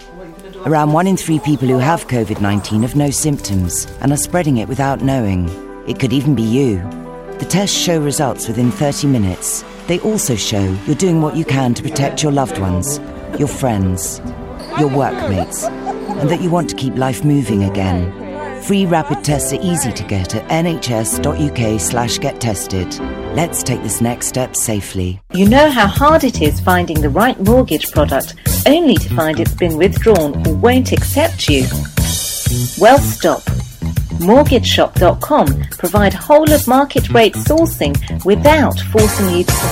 Around 0.65 0.93
one 0.93 1.07
in 1.07 1.19
three 1.19 1.41
people 1.41 1.69
who 1.69 1.79
have 1.79 2.09
COVID 2.09 2.41
19 2.41 2.83
have 2.83 2.97
no 2.97 3.11
symptoms 3.11 3.87
and 4.01 4.13
are 4.13 4.17
spreading 4.17 4.57
it 4.57 4.69
without 4.69 5.03
knowing. 5.03 5.47
It 5.87 5.99
could 5.99 6.15
even 6.15 6.35
be 6.35 6.43
you. 6.43 6.79
The 7.39 7.47
tests 7.49 7.77
show 7.77 8.01
results 8.01 8.49
within 8.49 8.71
30 8.71 9.09
minutes. 9.09 9.63
They 9.89 9.99
also 10.01 10.37
show 10.37 10.63
you're 10.87 10.95
doing 10.97 11.23
what 11.23 11.35
you 11.35 11.47
can 11.47 11.73
to 11.73 11.83
protect 11.83 12.23
your 12.23 12.31
loved 12.31 12.59
ones, 12.59 12.99
your 13.39 13.49
friends, 13.49 14.21
your 14.79 14.89
workmates, 14.89 15.65
and 15.65 16.29
that 16.29 16.43
you 16.43 16.51
want 16.51 16.69
to 16.71 16.77
keep 16.77 16.95
life 16.97 17.25
moving 17.25 17.65
again. 17.65 18.13
Free 18.63 18.85
rapid 18.85 19.25
tests 19.25 19.53
are 19.55 19.63
easy 19.63 19.91
to 19.93 20.05
get 20.05 20.35
at 20.35 20.47
nhs.uk 20.51 21.81
slash 21.81 22.19
get 22.19 22.39
tested. 22.39 22.99
Let's 23.35 23.63
take 23.63 23.83
this 23.83 24.03
next 24.03 24.27
step 24.27 24.57
safely. 24.57 25.23
You 25.33 25.49
know 25.49 25.71
how 25.71 25.87
hard 25.87 26.23
it 26.23 26.43
is 26.43 26.61
finding 26.61 27.01
the 27.01 27.09
right 27.09 27.41
mortgage 27.41 27.91
product 27.91 28.35
only 28.67 28.97
to 28.97 29.15
find 29.15 29.41
it's 29.41 29.55
been 29.55 29.79
withdrawn 29.79 30.47
or 30.47 30.55
won't 30.55 30.93
accept 30.93 31.49
you? 31.49 31.63
Well, 32.79 32.99
stop. 32.99 33.43
MortgageShop.com 34.19 35.47
provide 35.79 36.13
whole 36.13 36.51
of 36.53 36.67
market 36.67 37.09
rate 37.11 37.35
sourcing 37.35 38.25
without 38.25 38.79
forcing 38.93 39.31
you 39.31 39.45
to 39.45 39.53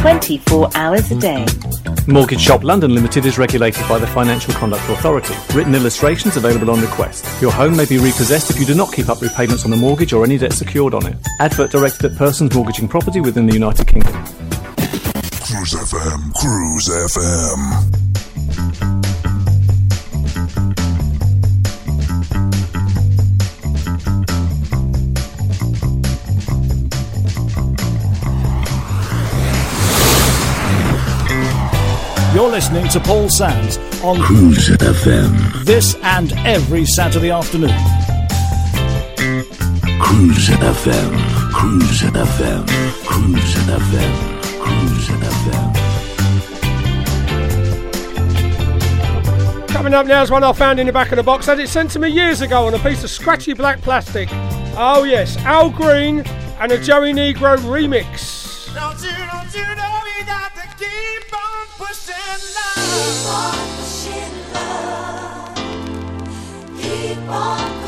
24 0.00 0.70
hours 0.76 1.10
a 1.10 1.20
day. 1.20 1.46
Mortgage 2.06 2.40
Shop 2.40 2.64
London 2.64 2.94
Limited 2.94 3.26
is 3.26 3.36
regulated 3.36 3.86
by 3.86 3.98
the 3.98 4.06
Financial 4.06 4.54
Conduct 4.54 4.88
Authority. 4.88 5.34
Written 5.54 5.74
illustrations 5.74 6.38
available 6.38 6.70
on 6.70 6.80
request. 6.80 7.26
Your 7.42 7.52
home 7.52 7.76
may 7.76 7.84
be 7.84 7.98
repossessed 7.98 8.48
if 8.50 8.58
you 8.58 8.64
do 8.64 8.74
not 8.74 8.94
keep 8.94 9.10
up 9.10 9.20
repayments 9.20 9.66
on 9.66 9.70
the 9.70 9.76
mortgage 9.76 10.14
or 10.14 10.24
any 10.24 10.38
debt 10.38 10.54
secured 10.54 10.94
on 10.94 11.06
it. 11.06 11.18
Advert 11.38 11.70
directed 11.70 12.12
at 12.12 12.16
persons 12.16 12.54
mortgaging 12.54 12.88
property 12.88 13.20
within 13.20 13.44
the 13.44 13.52
United 13.52 13.86
Kingdom. 13.86 14.14
Cruise 15.44 15.74
FM, 15.74 16.32
Cruise 16.34 16.88
FM. 16.88 17.89
Listening 32.60 32.88
to 32.88 33.00
Paul 33.00 33.30
Sams 33.30 33.78
on 34.02 34.20
Cruise 34.20 34.68
FM. 34.68 35.64
this 35.64 35.94
and 36.02 36.30
every 36.44 36.84
Saturday 36.84 37.30
afternoon. 37.30 37.70
Cruise 39.98 40.48
FM. 40.50 41.10
Cruise 41.54 42.02
FM. 42.02 42.66
Cruise 43.06 43.54
FM. 43.54 44.12
Cruise 44.60 45.08
FM. 45.08 45.72
Coming 49.68 49.94
up 49.94 50.06
now 50.06 50.22
is 50.22 50.30
one 50.30 50.44
I 50.44 50.52
found 50.52 50.78
in 50.78 50.86
the 50.86 50.92
back 50.92 51.12
of 51.12 51.16
the 51.16 51.22
box. 51.22 51.46
Had 51.46 51.60
it 51.60 51.70
sent 51.70 51.90
to 51.92 51.98
me 51.98 52.10
years 52.10 52.42
ago 52.42 52.66
on 52.66 52.74
a 52.74 52.78
piece 52.80 53.02
of 53.02 53.08
scratchy 53.08 53.54
black 53.54 53.80
plastic. 53.80 54.28
Oh 54.76 55.04
yes, 55.04 55.38
Al 55.38 55.70
Green 55.70 56.18
and 56.60 56.70
a 56.70 56.78
Joey 56.78 57.14
Negro 57.14 57.56
remix. 57.56 58.29
Keep 66.78 67.28
on 67.28 67.79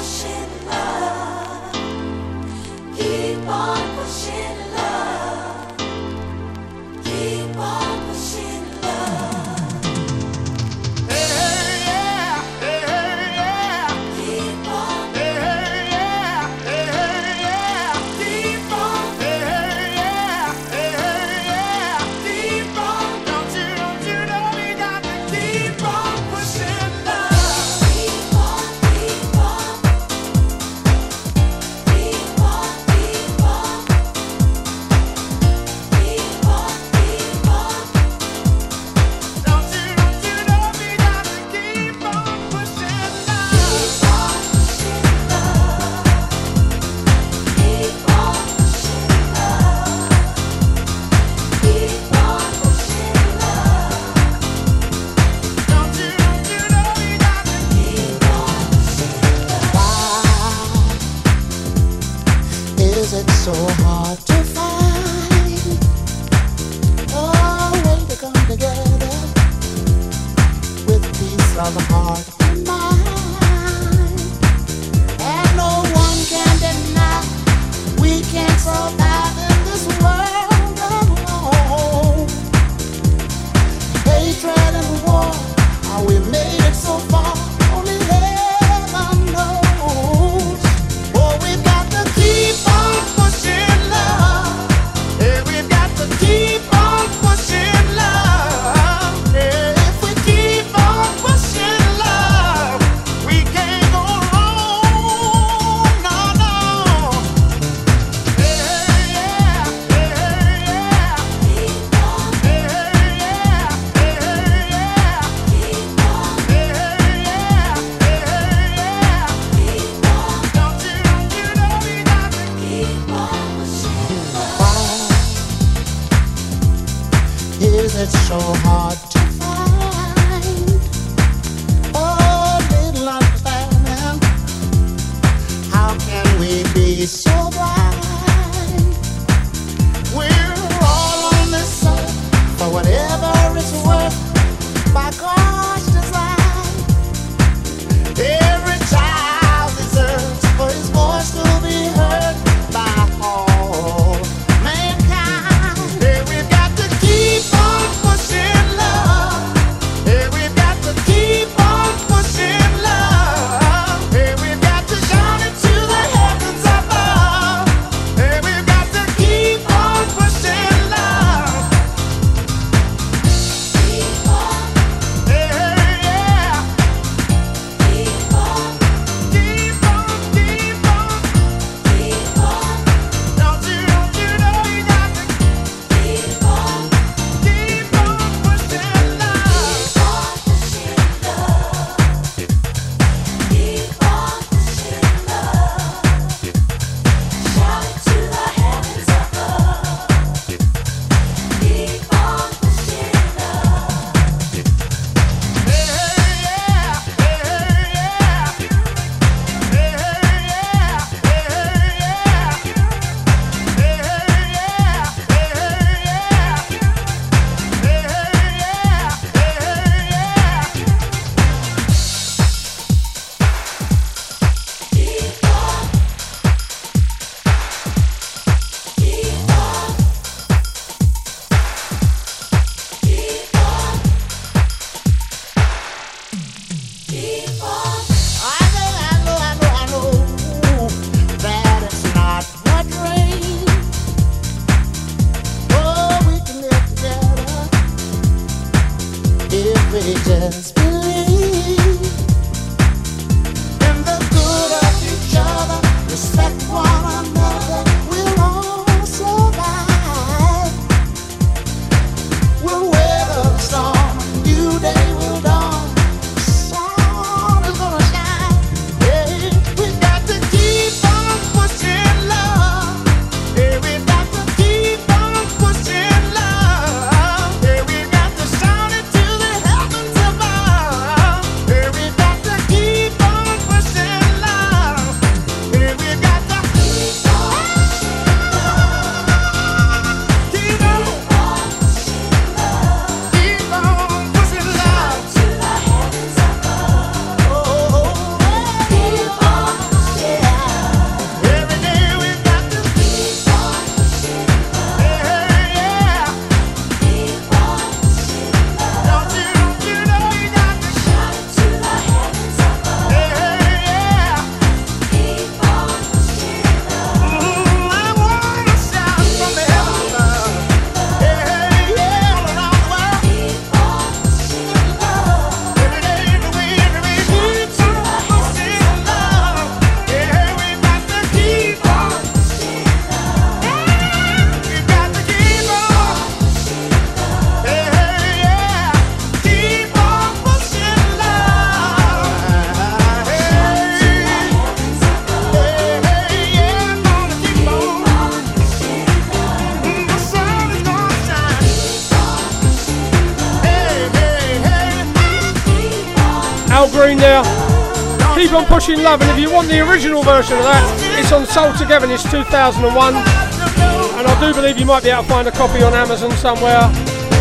Pushing 358.82 359.04
Love, 359.04 359.22
and 359.22 359.30
if 359.30 359.38
you 359.38 359.48
want 359.48 359.68
the 359.68 359.78
original 359.78 360.24
version 360.24 360.58
of 360.58 360.64
that, 360.64 360.82
it's 361.14 361.30
on 361.30 361.46
Soul 361.46 361.72
Togetherness 361.72 362.24
2001. 362.24 363.14
And 363.14 364.26
I 364.26 364.40
do 364.40 364.52
believe 364.52 364.76
you 364.76 364.84
might 364.84 365.04
be 365.04 365.10
able 365.10 365.22
to 365.22 365.28
find 365.28 365.46
a 365.46 365.52
copy 365.52 365.84
on 365.84 365.94
Amazon 365.94 366.32
somewhere 366.32 366.90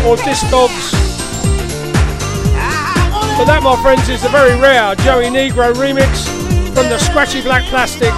or 0.06 0.14
Discogs. 0.22 0.94
But 3.34 3.50
that, 3.50 3.58
my 3.60 3.74
friends, 3.82 4.08
is 4.08 4.22
the 4.22 4.28
very 4.28 4.54
rare 4.54 4.94
Joey 5.02 5.34
Negro 5.34 5.74
remix 5.74 6.30
from 6.78 6.86
the 6.86 6.98
Scratchy 6.98 7.42
Black 7.42 7.64
Plastic. 7.64 8.14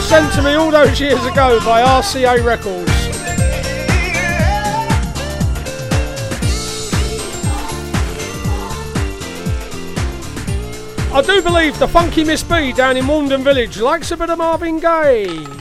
Sent 0.00 0.32
to 0.36 0.40
me 0.40 0.54
all 0.54 0.70
those 0.70 0.98
years 0.98 1.22
ago 1.26 1.60
by 1.66 1.82
RCA 1.82 2.42
Records. 2.42 2.99
I 11.12 11.22
do 11.22 11.42
believe 11.42 11.76
the 11.80 11.88
funky 11.88 12.22
Miss 12.22 12.44
B 12.44 12.72
down 12.72 12.96
in 12.96 13.04
Walden 13.06 13.42
Village 13.42 13.80
likes 13.80 14.12
a 14.12 14.16
bit 14.16 14.30
of 14.30 14.38
Marvin 14.38 14.78
Gaye. 14.78 15.59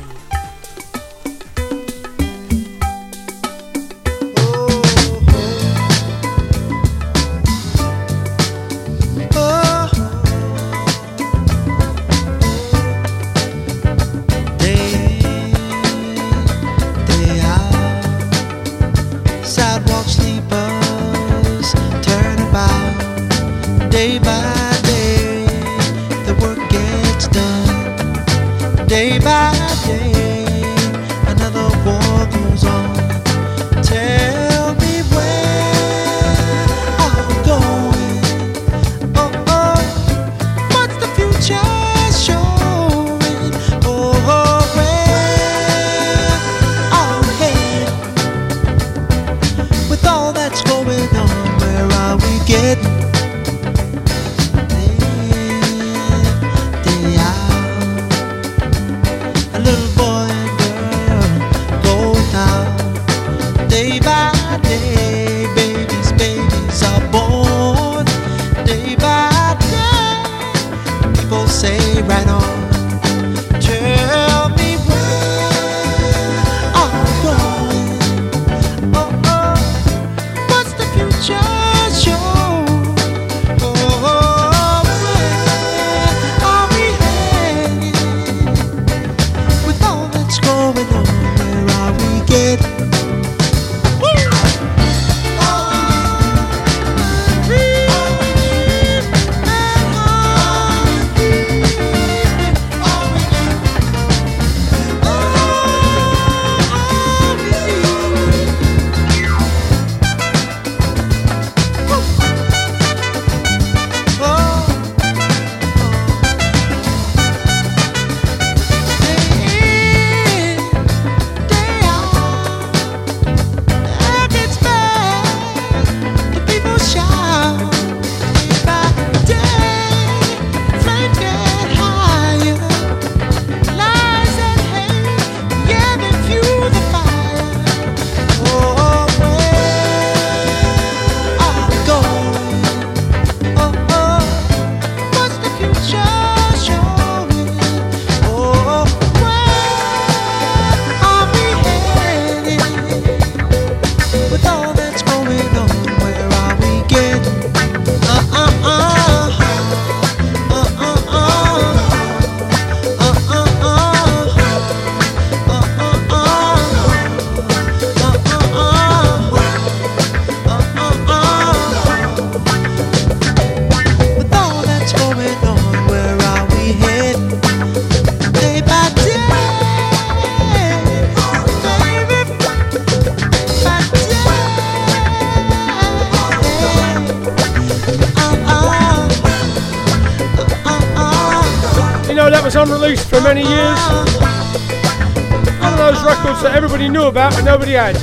One 195.60 195.74
of 195.74 195.78
those 195.78 196.04
records 196.04 196.42
that 196.44 196.54
everybody 196.56 196.90
knew 196.90 197.04
about 197.04 197.34
but 197.34 197.44
nobody 197.44 197.74
had. 197.74 197.96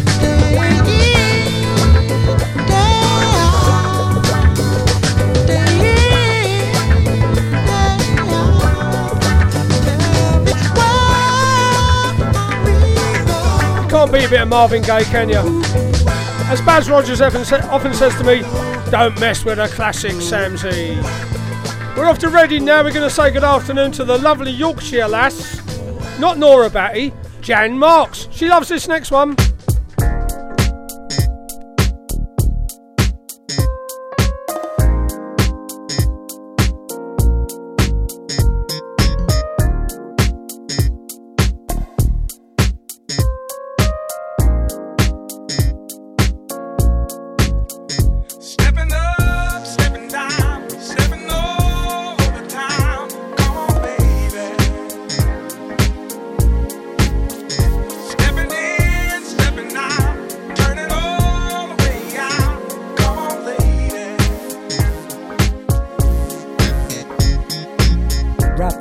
You 13.82 13.88
can't 13.88 14.12
beat 14.12 14.24
a 14.24 14.28
bit 14.28 14.40
of 14.42 14.48
Marvin 14.48 14.82
Gaye, 14.82 15.04
can 15.04 15.28
you? 15.28 15.62
As 16.48 16.60
Baz 16.60 16.88
Rogers 16.88 17.20
often, 17.20 17.44
says 17.44 18.14
to 18.16 18.24
me, 18.24 18.42
don't 18.90 19.18
mess 19.18 19.44
with 19.44 19.58
a 19.58 19.66
classic, 19.66 20.12
Samsy. 20.12 20.96
We're 21.96 22.06
off 22.06 22.18
to 22.20 22.28
Reading 22.28 22.64
now. 22.64 22.84
We're 22.84 22.92
going 22.92 23.08
to 23.08 23.14
say 23.14 23.32
good 23.32 23.42
afternoon 23.42 23.90
to 23.92 24.04
the 24.04 24.16
lovely 24.18 24.52
Yorkshire 24.52 25.08
lass. 25.08 25.55
Not 26.18 26.38
Nora 26.38 26.70
Batty, 26.70 27.12
Jan 27.42 27.78
Marks. 27.78 28.26
She 28.30 28.48
loves 28.48 28.68
this 28.68 28.88
next 28.88 29.10
one. 29.10 29.36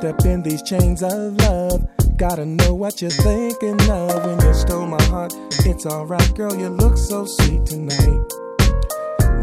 Up 0.06 0.24
in 0.24 0.42
these 0.42 0.62
chains 0.62 1.02
of 1.02 1.36
love. 1.38 1.86
Gotta 2.16 2.46
know 2.46 2.74
what 2.74 3.02
you're 3.02 3.10
thinking 3.10 3.80
of 3.90 4.24
when 4.24 4.40
you 4.40 4.54
stole 4.54 4.86
my 4.86 5.02
heart. 5.04 5.32
It's 5.66 5.84
alright, 5.84 6.34
girl, 6.34 6.54
you 6.54 6.68
look 6.68 6.96
so 6.96 7.24
sweet 7.24 7.66
tonight. 7.66 8.32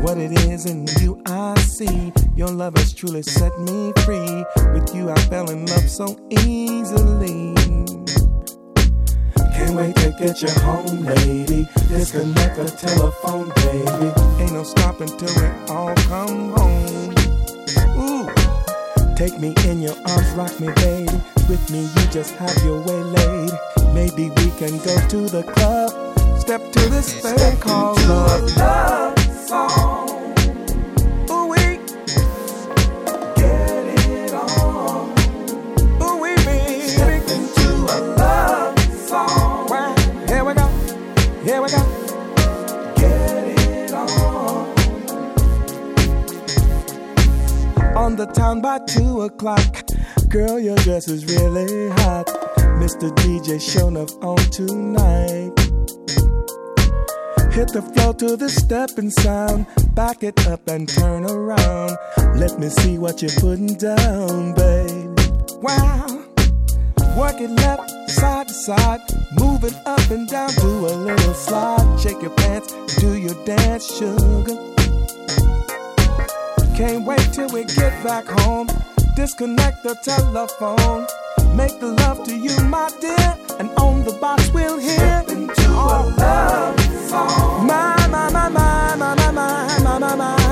What 0.02 0.18
it 0.18 0.32
is 0.46 0.66
in 0.66 0.88
you 1.02 1.22
I 1.26 1.60
see. 1.60 2.14
Your 2.36 2.48
love 2.48 2.78
has 2.78 2.94
truly 2.94 3.24
set 3.24 3.58
me 3.60 3.94
free. 4.06 4.46
With 4.74 4.96
you 4.96 5.12
I 5.12 5.20
fell 5.26 5.50
in 5.50 5.66
love 5.66 5.90
so 5.90 6.18
easily. 6.30 7.54
Can't 9.54 9.76
wait 9.76 9.96
to 9.98 10.16
get 10.18 10.42
you 10.42 10.50
home, 10.62 11.04
lady. 11.04 11.68
Disconnect 11.90 12.56
the 12.56 12.74
telephone, 12.78 13.50
baby. 13.56 14.42
Ain't 14.42 14.54
no 14.54 14.64
stopping 14.64 15.10
till 15.18 15.34
we 15.36 15.74
all 15.74 15.94
come 15.96 16.52
home. 16.54 17.23
Take 19.16 19.40
me 19.40 19.54
in 19.68 19.82
your 19.82 19.96
arms, 20.08 20.30
rock 20.32 20.60
me, 20.60 20.68
baby. 20.76 21.22
With 21.48 21.70
me, 21.70 21.82
you 21.82 22.08
just 22.10 22.34
have 22.36 22.58
your 22.64 22.82
way 22.82 23.04
laid. 23.04 23.52
Maybe 23.94 24.30
we 24.32 24.50
can 24.58 24.78
go 24.80 24.96
to 25.08 25.30
the 25.30 25.44
club. 25.44 26.40
Step 26.40 26.72
to 26.72 26.80
this 26.90 27.22
thing 27.22 27.58
called 27.60 28.02
love. 28.08 28.58
Love 28.58 29.20
song. 29.48 29.83
Town 48.34 48.62
by 48.62 48.80
two 48.88 49.22
o'clock. 49.22 49.84
Girl, 50.30 50.60
your 50.60 50.78
dress 50.78 51.08
is 51.08 51.26
really 51.26 51.90
hot. 52.02 52.28
Mr. 52.82 53.12
DJ 53.18 53.62
shown 53.62 53.96
up 53.96 54.10
on 54.24 54.38
tonight. 54.50 55.54
Hit 57.54 57.72
the 57.72 57.84
floor 57.94 58.14
to 58.16 58.36
the 58.36 58.50
stepping 58.50 59.12
sound. 59.12 59.68
Back 59.94 60.24
it 60.24 60.48
up 60.48 60.68
and 60.68 60.90
turn 60.90 61.26
around. 61.26 61.96
Let 62.36 62.60
me 62.60 62.70
see 62.70 62.98
what 62.98 63.22
you're 63.22 63.40
putting 63.40 63.76
down, 63.78 64.56
babe. 64.56 65.20
Wow. 65.62 66.08
Work 67.16 67.40
it 67.42 67.52
left, 67.52 68.10
side 68.10 68.48
to 68.48 68.54
side. 68.54 69.02
Move 69.34 69.64
it 69.64 69.76
up 69.86 70.10
and 70.10 70.28
down. 70.28 70.50
Do 70.56 70.88
a 70.88 70.94
little 70.96 71.34
slide. 71.36 72.00
Shake 72.00 72.22
your 72.22 72.32
pants. 72.32 72.74
Do 72.98 73.16
your 73.16 73.36
dance, 73.46 73.86
sugar. 73.98 74.73
Can't 76.76 77.06
wait 77.06 77.32
till 77.32 77.48
we 77.50 77.66
get 77.66 78.04
back 78.04 78.26
home. 78.26 78.68
Disconnect 79.16 79.84
the 79.84 79.94
telephone. 80.02 81.06
Make 81.56 81.80
the 81.80 81.94
love 81.94 82.24
to 82.24 82.36
you, 82.36 82.58
my 82.64 82.90
dear. 83.00 83.38
And 83.60 83.70
on 83.78 84.04
the 84.04 84.12
box 84.14 84.50
we'll 84.50 84.80
hear. 84.80 85.24
into 85.30 85.70
a 85.70 86.02
love 86.18 86.80
song. 87.08 87.68
My, 87.68 88.08
my, 88.08 88.32
my, 88.32 88.50
my, 88.50 88.96
my, 88.96 89.16
my, 89.16 89.32
my, 89.32 89.80
my, 89.84 90.00
my, 90.00 90.16
my. 90.16 90.43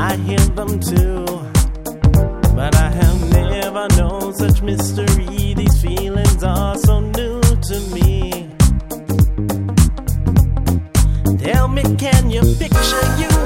I 0.00 0.14
hear 0.16 0.38
them 0.38 0.78
too. 0.78 1.24
But 2.54 2.76
I 2.76 2.88
have 2.88 3.32
never 3.32 3.88
known 3.96 4.32
such 4.32 4.62
mystery. 4.62 5.54
These 5.54 5.82
feelings 5.82 6.44
are 6.44 6.78
so 6.78 7.00
new 7.00 7.40
to 7.40 7.80
me. 7.92 8.48
Tell 11.38 11.66
me, 11.66 11.82
can 11.96 12.30
you 12.30 12.42
picture 12.58 13.16
you? 13.18 13.37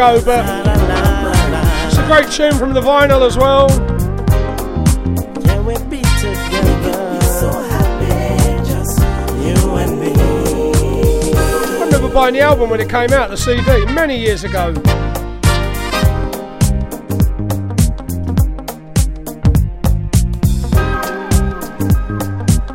but 0.00 0.46
it's 1.86 1.98
a 1.98 2.06
great 2.06 2.30
tune 2.30 2.54
from 2.54 2.72
the 2.72 2.80
vinyl 2.80 3.26
as 3.26 3.36
well. 3.36 3.70
I 11.36 11.84
remember 11.84 12.14
buying 12.14 12.32
the 12.32 12.40
album 12.40 12.70
when 12.70 12.80
it 12.80 12.88
came 12.88 13.12
out, 13.12 13.28
the 13.28 13.36
CD, 13.36 13.84
many 13.92 14.18
years 14.18 14.42
ago. 14.42 14.72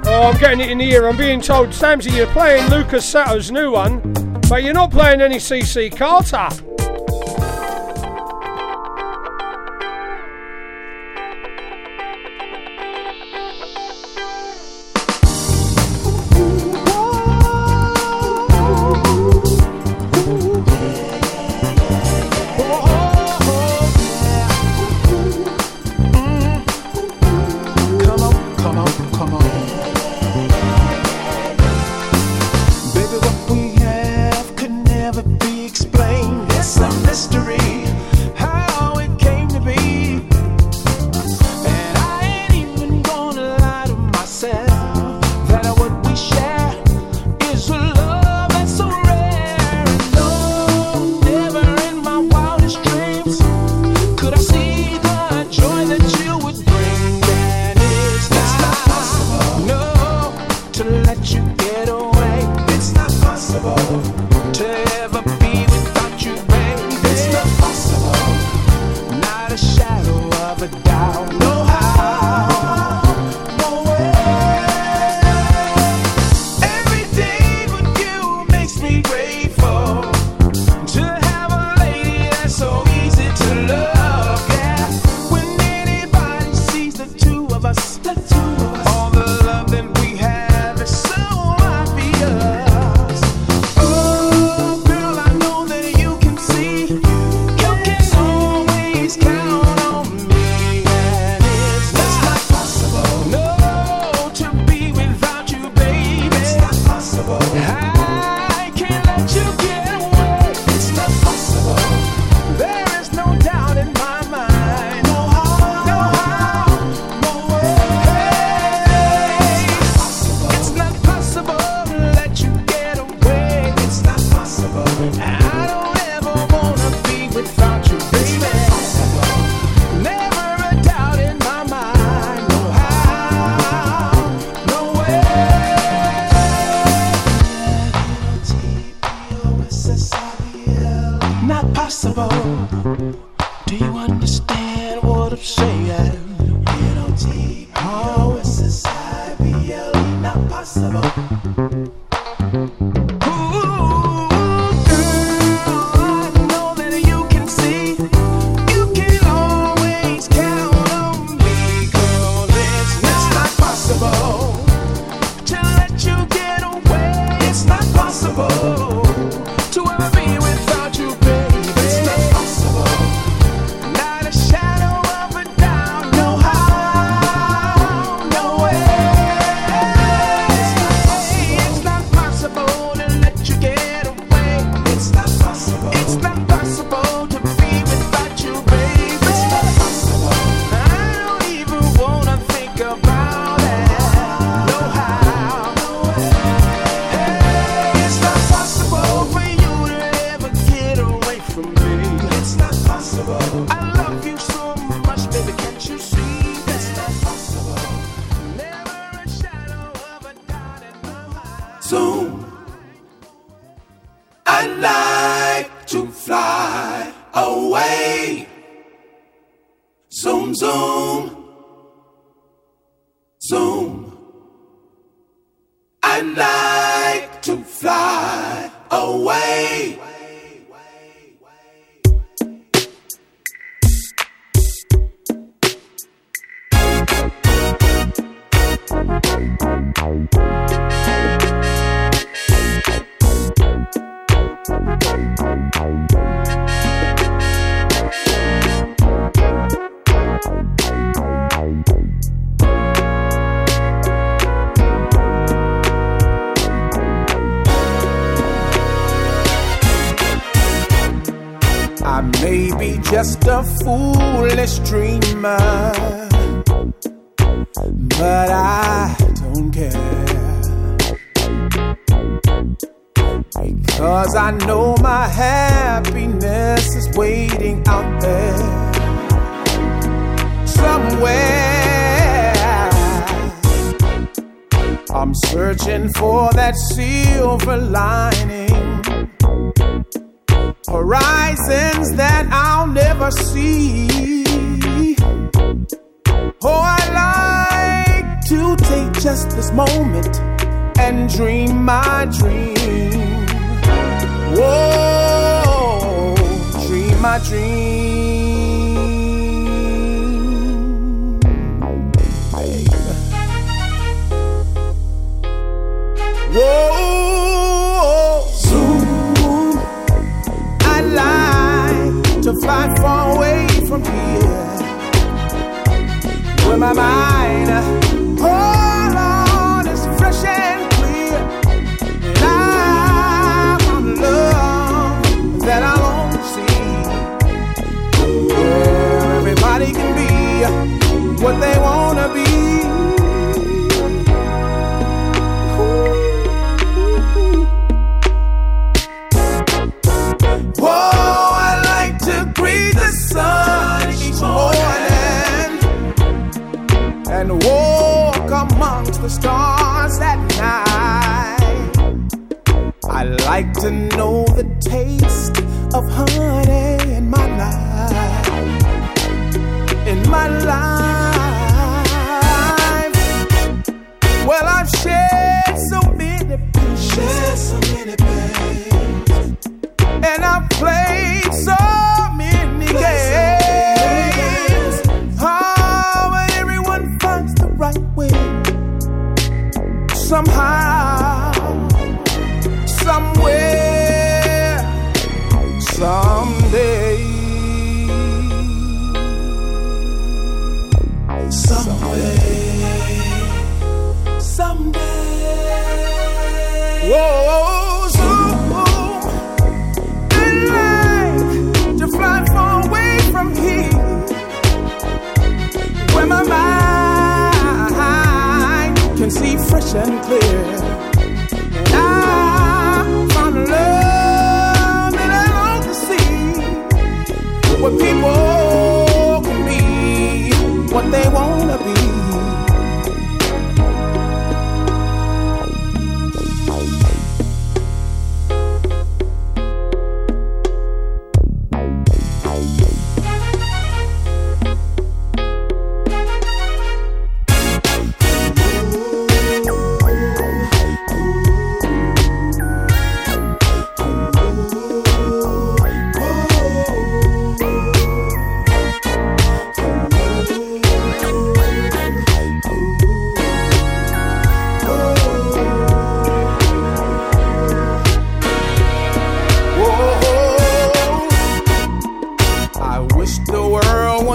Oh, 0.06 0.30
I'm 0.32 0.38
getting 0.40 0.60
it 0.60 0.70
in 0.70 0.78
the 0.78 0.92
ear. 0.92 1.08
I'm 1.08 1.18
being 1.18 1.42
told, 1.42 1.70
Samsy, 1.70 2.16
you're 2.16 2.28
playing 2.28 2.70
Lukas 2.70 3.04
Setto's 3.04 3.50
new 3.50 3.72
one, 3.72 4.00
but 4.48 4.62
you're 4.62 4.76
not 4.76 4.92
playing 4.92 5.22
any 5.22 5.38
CC 5.38 5.90
Carter. 5.90 6.50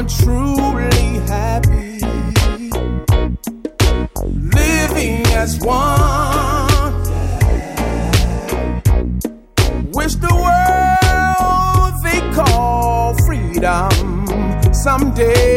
someone 0.01 0.07
truly 0.09 1.19
happy. 1.27 1.99
Living 4.25 5.27
as 5.35 5.59
one. 5.61 7.03
Wish 9.93 10.15
the 10.15 10.35
world 10.45 11.95
they 12.05 12.21
call 12.35 13.15
freedom 13.27 13.91
someday. 14.73 15.50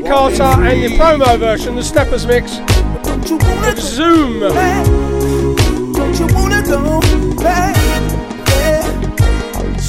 Carter 0.00 0.42
and 0.42 0.82
the 0.82 0.96
promo 0.96 1.38
version, 1.38 1.74
the 1.76 1.82
Steppers 1.82 2.26
mix. 2.26 2.60
Zoom. 3.80 4.40
Back? 4.40 4.86
Don't 4.86 6.18
you 6.18 6.26
wanna 6.34 6.62
go 6.62 7.00
back? 7.36 7.76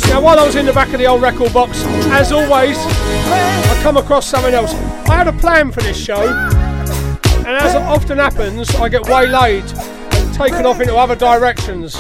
Now, 0.10 0.22
while 0.22 0.40
I 0.40 0.46
was 0.46 0.56
in 0.56 0.66
the 0.66 0.74
back 0.74 0.94
of 0.94 1.00
the 1.00 1.08
old 1.08 1.22
record 1.22 1.52
box, 1.54 1.84
as 2.12 2.32
always, 2.32 2.78
I 2.78 3.80
come 3.82 3.98
across 3.98 4.28
something 4.28 4.54
else. 4.54 4.74
I 5.10 5.16
had 5.16 5.28
a 5.28 5.34
plan 5.34 5.72
for 5.72 5.82
this 5.82 5.98
show, 5.98 6.22
and 6.22 7.48
as 7.48 7.76
often 7.76 8.20
happens, 8.20 8.76
I 8.76 8.90
get 8.90 9.08
waylaid 9.08 9.64
and 9.64 10.34
taken 10.36 10.66
off 10.66 10.80
into 10.82 10.96
other 10.96 11.16
directions. 11.16 11.96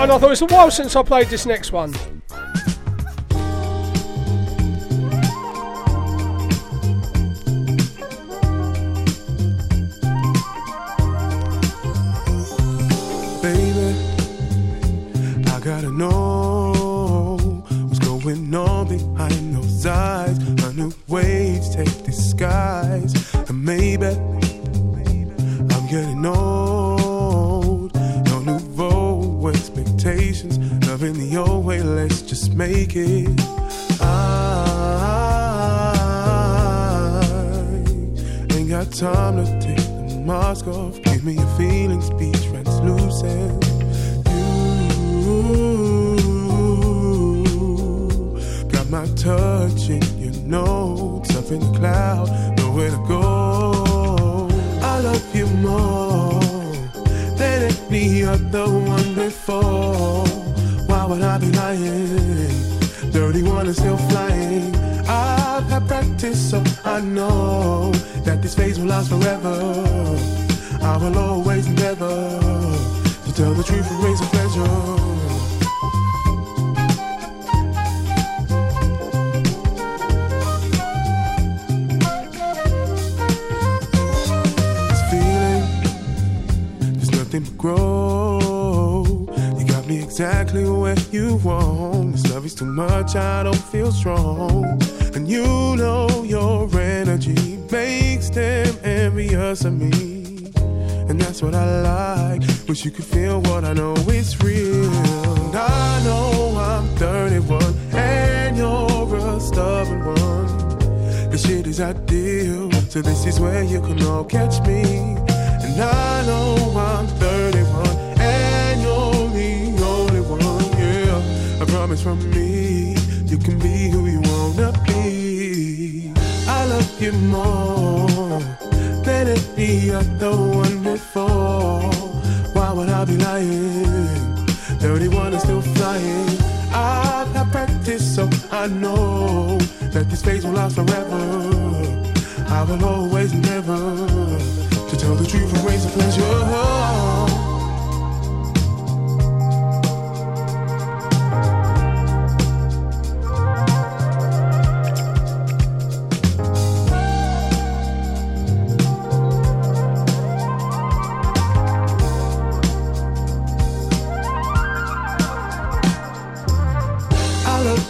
And 0.00 0.10
I 0.10 0.18
thought 0.18 0.32
it's 0.32 0.40
a 0.40 0.46
while 0.46 0.70
since 0.70 0.96
I 0.96 1.02
played 1.02 1.28
this 1.28 1.44
next 1.44 1.70
one. 1.72 1.92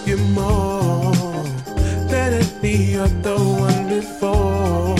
You 0.07 0.17
more 0.17 1.13
than 2.09 2.43
any 2.63 2.97
other 2.97 3.37
one 3.37 3.89
before. 3.89 4.97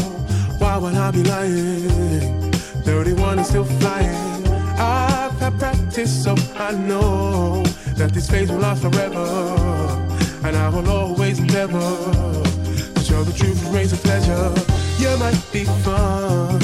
Why 0.59 0.77
would 0.79 0.95
I 0.95 1.11
be 1.11 1.23
lying? 1.25 2.53
31 2.83 3.39
is 3.41 3.49
still 3.49 3.65
flying. 3.65 4.47
I've 4.79 5.39
had 5.39 5.59
practice, 5.59 6.25
so 6.25 6.35
I 6.57 6.73
know 6.73 7.63
that 7.97 8.13
this 8.13 8.31
phase 8.31 8.51
will 8.51 8.59
last 8.59 8.83
forever. 8.83 9.27
And 10.45 10.57
I 10.57 10.69
will 10.69 10.89
always 10.89 11.39
endeavor 11.39 11.81
to 12.95 13.01
show 13.03 13.23
the 13.25 13.33
truth 13.33 13.65
and 13.65 13.75
raise 13.75 13.93
a 13.93 13.97
pleasure. 13.97 14.53
You 14.99 15.17
might 15.19 15.41
be 15.53 15.65
fun, 15.85 16.61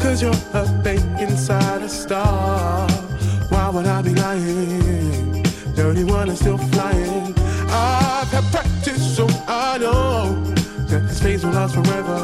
cause 0.00 0.22
you're 0.22 0.40
a 0.54 0.66
babe 0.82 1.02
inside 1.20 1.82
a 1.82 1.88
star. 1.88 2.65
31 5.96 6.28
is 6.28 6.38
still 6.38 6.58
flying. 6.58 7.34
I've 7.70 8.28
had 8.28 8.44
practice, 8.52 9.16
so 9.16 9.26
I 9.48 9.78
know 9.78 10.44
that 10.88 11.08
this 11.08 11.22
phase 11.22 11.42
will 11.42 11.52
last 11.52 11.74
forever. 11.74 12.18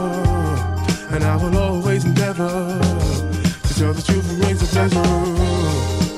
And 1.11 1.25
I 1.25 1.37
will 1.37 1.57
always 1.57 2.05
endeavor 2.05 2.79
to 3.63 3.75
tell 3.75 3.95
the 3.95 4.03
truth 4.03 4.31
and 4.31 4.45
raise 4.45 4.61
the 4.61 4.67
pleasure. 4.67 6.12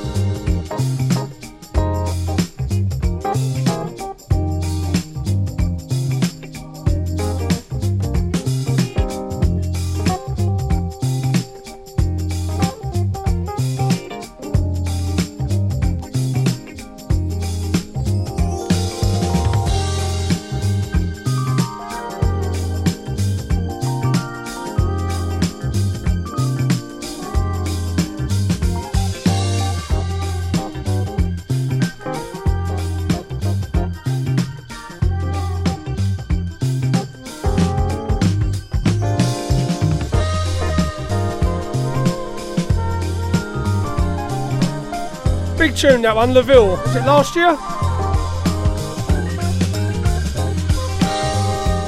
Tune 45.90 46.00
that 46.00 46.16
one, 46.16 46.30
Laville. 46.30 46.82
Was 46.82 46.96
it 46.96 47.04
last 47.04 47.36
year? 47.36 47.52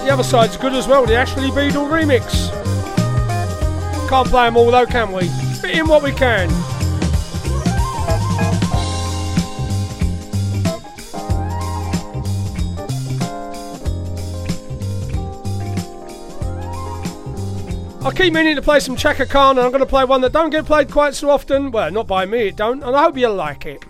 The 0.05 0.13
other 0.13 0.23
side's 0.23 0.59
good 0.59 0.75
as 0.75 0.87
well, 0.87 1.07
the 1.07 1.15
Ashley 1.15 1.51
Beadle 1.51 1.87
remix. 1.87 2.51
Can't 4.07 4.29
play 4.29 4.45
them 4.45 4.59
all 4.59 4.71
though, 4.71 4.85
can 4.85 5.13
we? 5.13 5.29
Fit 5.63 5.79
in 5.79 5.87
what 5.89 6.03
we 6.03 6.13
can. 6.13 6.51
I 18.05 18.13
keep 18.15 18.35
meaning 18.35 18.57
to 18.57 18.63
play 18.63 18.81
some 18.81 18.95
Chaka 18.95 19.25
Khan, 19.25 19.57
and 19.57 19.65
I'm 19.65 19.73
going 19.73 19.81
to 19.81 19.87
play 19.87 20.05
one 20.05 20.21
that 20.21 20.33
don't 20.33 20.51
get 20.51 20.67
played 20.67 20.93
quite 20.93 21.15
so 21.15 21.31
often. 21.31 21.71
Well, 21.71 21.91
not 21.91 22.07
by 22.07 22.27
me, 22.27 22.49
it 22.49 22.57
don't, 22.57 22.83
and 22.83 22.95
I 22.95 23.05
hope 23.05 23.17
you'll 23.17 23.35
like 23.35 23.65
it. 23.65 23.86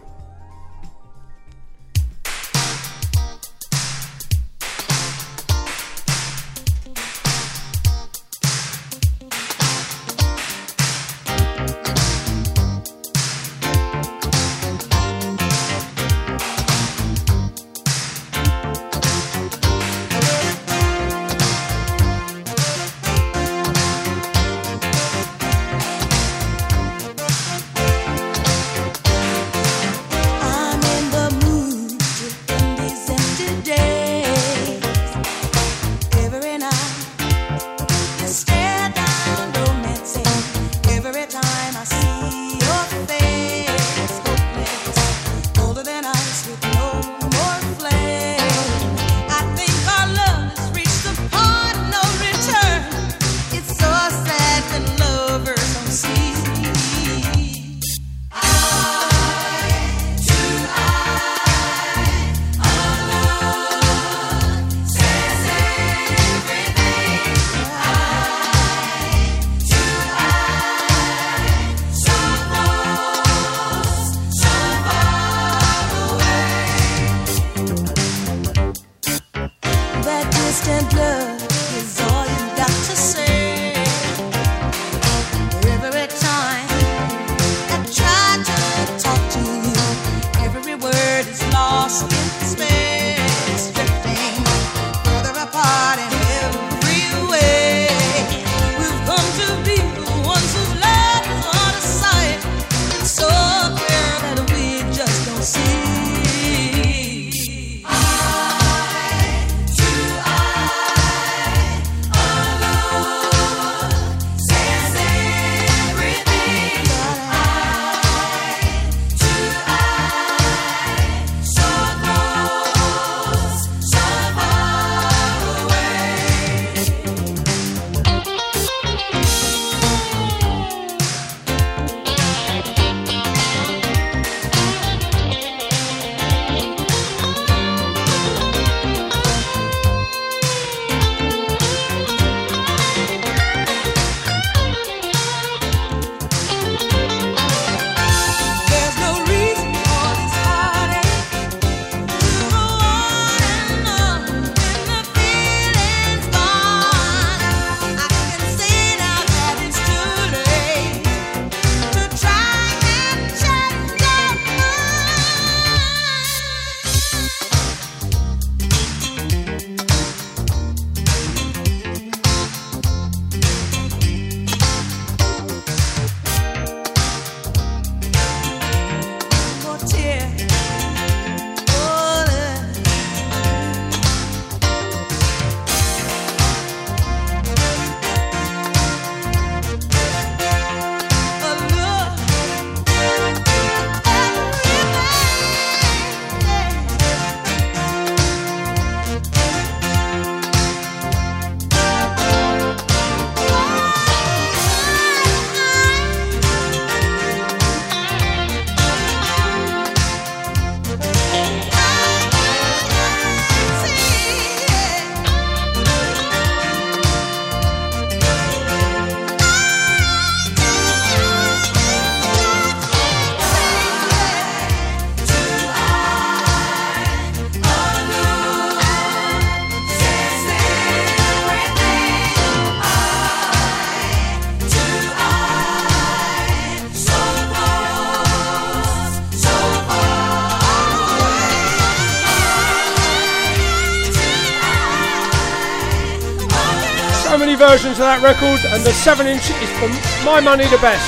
versions 247.77 247.99
of 247.99 248.09
that 248.09 248.23
record, 248.25 248.57
and 248.73 248.83
the 248.83 248.91
7 248.91 249.27
inch 249.27 249.51
is 249.53 249.71
for 249.77 249.89
my 250.25 250.41
money 250.41 250.65
the 250.73 250.81
best. 250.81 251.05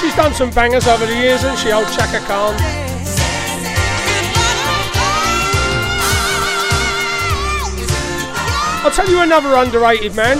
She's 0.00 0.16
done 0.16 0.32
some 0.32 0.48
bangers 0.48 0.86
over 0.86 1.04
the 1.04 1.12
years, 1.12 1.44
and 1.44 1.58
she, 1.58 1.72
old 1.72 1.84
Chaka 1.92 2.24
Khan? 2.24 2.56
I'll 8.80 8.90
tell 8.90 9.10
you 9.10 9.20
another 9.20 9.56
underrated 9.56 10.16
man. 10.16 10.38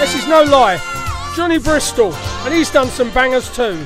This 0.00 0.14
is 0.14 0.26
no 0.26 0.44
lie. 0.44 0.80
Johnny 1.36 1.58
Bristol, 1.58 2.14
and 2.46 2.54
he's 2.54 2.70
done 2.70 2.88
some 2.88 3.10
bangers 3.12 3.54
too. 3.54 3.76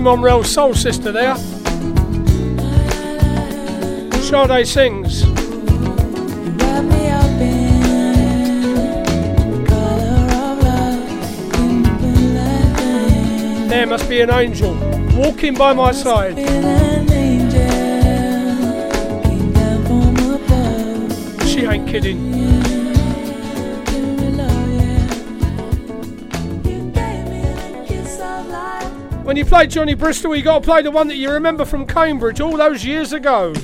Lee 0.00 0.42
Soul 0.44 0.74
Sister 0.74 1.10
there. 1.10 1.34
Sade 4.22 4.66
sings. 4.66 5.22
There 13.68 13.86
must 13.86 14.08
be 14.08 14.20
an 14.20 14.30
angel 14.30 14.74
walking 15.16 15.54
by 15.54 15.72
my 15.72 15.90
side. 15.90 16.36
She 21.48 21.64
ain't 21.64 21.88
kidding. 21.88 22.57
play 29.48 29.66
Johnny 29.66 29.94
Bristol, 29.94 30.36
you 30.36 30.42
got 30.42 30.62
to 30.62 30.64
play 30.64 30.82
the 30.82 30.90
one 30.90 31.08
that 31.08 31.16
you 31.16 31.30
remember 31.30 31.64
from 31.64 31.86
Cambridge 31.86 32.40
all 32.40 32.56
those 32.56 32.84
years 32.84 33.14
ago. 33.14 33.54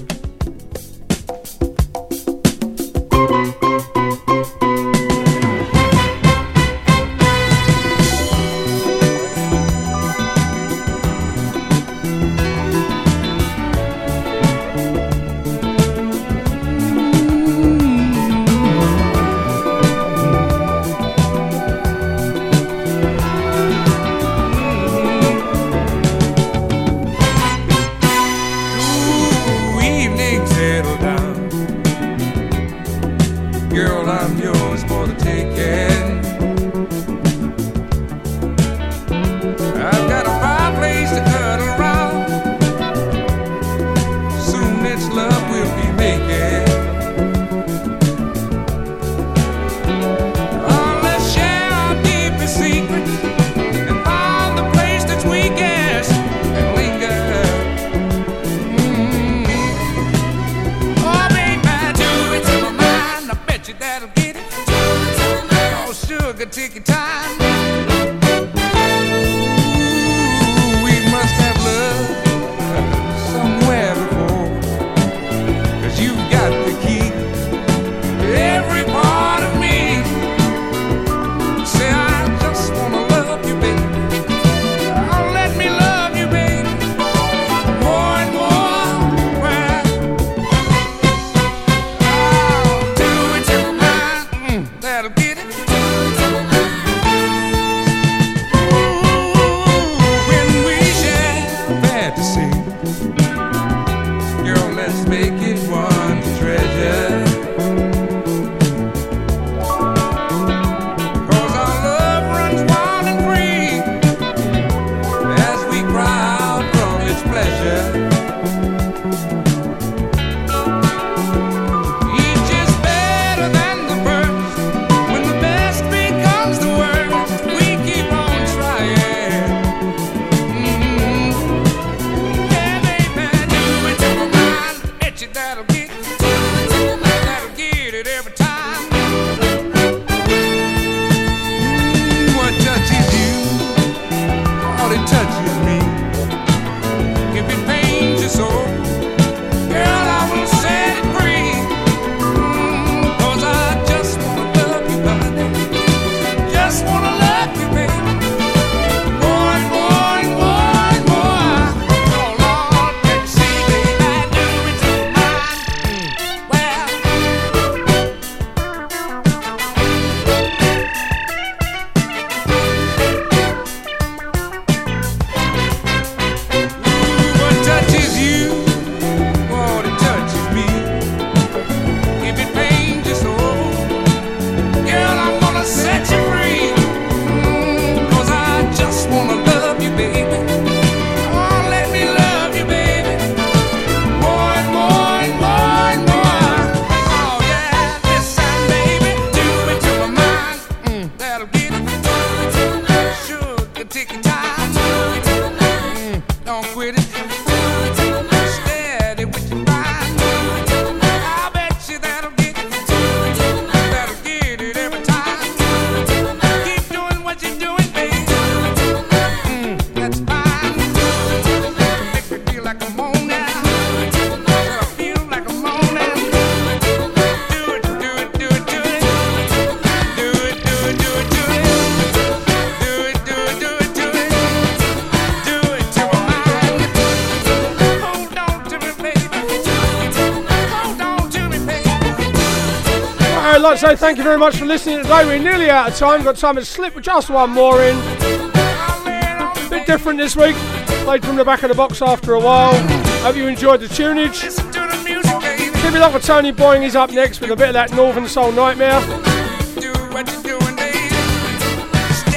So 243.84 243.94
thank 243.94 244.16
you 244.16 244.24
very 244.24 244.38
much 244.38 244.56
for 244.56 244.64
listening 244.64 245.02
today. 245.02 245.26
We're 245.26 245.38
nearly 245.38 245.68
out 245.68 245.90
of 245.90 245.96
time. 245.98 246.24
Got 246.24 246.36
time 246.36 246.54
to 246.54 246.64
slip 246.64 246.98
just 247.02 247.28
one 247.28 247.50
more 247.50 247.82
in. 247.82 247.94
A 247.94 249.66
bit 249.68 249.86
different 249.86 250.18
this 250.18 250.34
week. 250.34 250.56
Played 251.04 251.22
from 251.22 251.36
the 251.36 251.44
back 251.44 251.64
of 251.64 251.68
the 251.68 251.74
box 251.74 252.00
after 252.00 252.32
a 252.32 252.40
while. 252.40 252.72
Hope 253.20 253.36
you 253.36 253.46
enjoyed 253.46 253.80
the 253.80 253.86
tunage. 253.86 254.40
Keep 254.40 255.94
it 255.94 256.00
up 256.00 256.14
with 256.14 256.24
Tony 256.24 256.50
Boying. 256.50 256.80
He's 256.80 256.96
up 256.96 257.10
next 257.10 257.42
with 257.42 257.50
a 257.50 257.56
bit 257.56 257.68
of 257.68 257.74
that 257.74 257.92
Northern 257.92 258.26
Soul 258.26 258.52
Nightmare. 258.52 259.02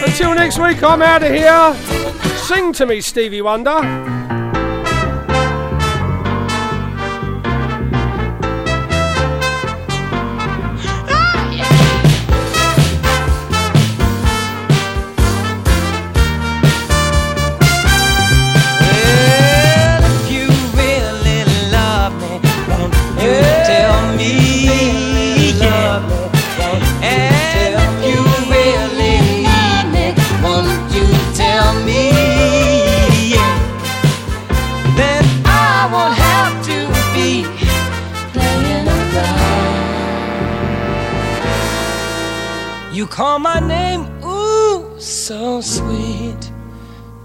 Until 0.06 0.35
next 0.35 0.59
week, 0.59 0.84
I'm 0.84 1.01
out 1.01 1.24
of 1.24 1.32
here. 1.32 2.35
Sing 2.40 2.74
to 2.74 2.85
me, 2.85 3.00
Stevie 3.00 3.42
Wonder. 3.42 4.16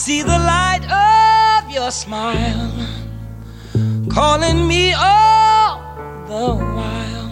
See 0.00 0.22
the 0.22 0.38
light 0.54 0.80
of 0.88 1.70
your 1.70 1.90
smile 1.90 2.72
calling 4.08 4.66
me 4.66 4.94
all 4.94 5.76
the 6.26 6.54
while. 6.56 7.30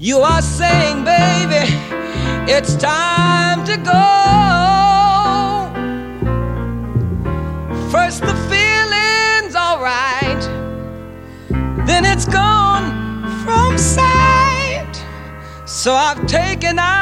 You 0.00 0.18
are 0.18 0.42
saying, 0.42 1.04
baby, 1.04 1.66
it's 2.50 2.74
time 2.74 3.64
to 3.66 3.76
go. 3.76 4.08
First, 7.92 8.22
the 8.22 8.34
feeling's 8.50 9.54
alright, 9.54 10.42
then 11.86 12.04
it's 12.04 12.26
gone 12.26 12.86
from 13.44 13.78
sight. 13.78 14.96
So 15.66 15.92
I've 15.92 16.26
taken 16.26 16.80
out 16.80 16.99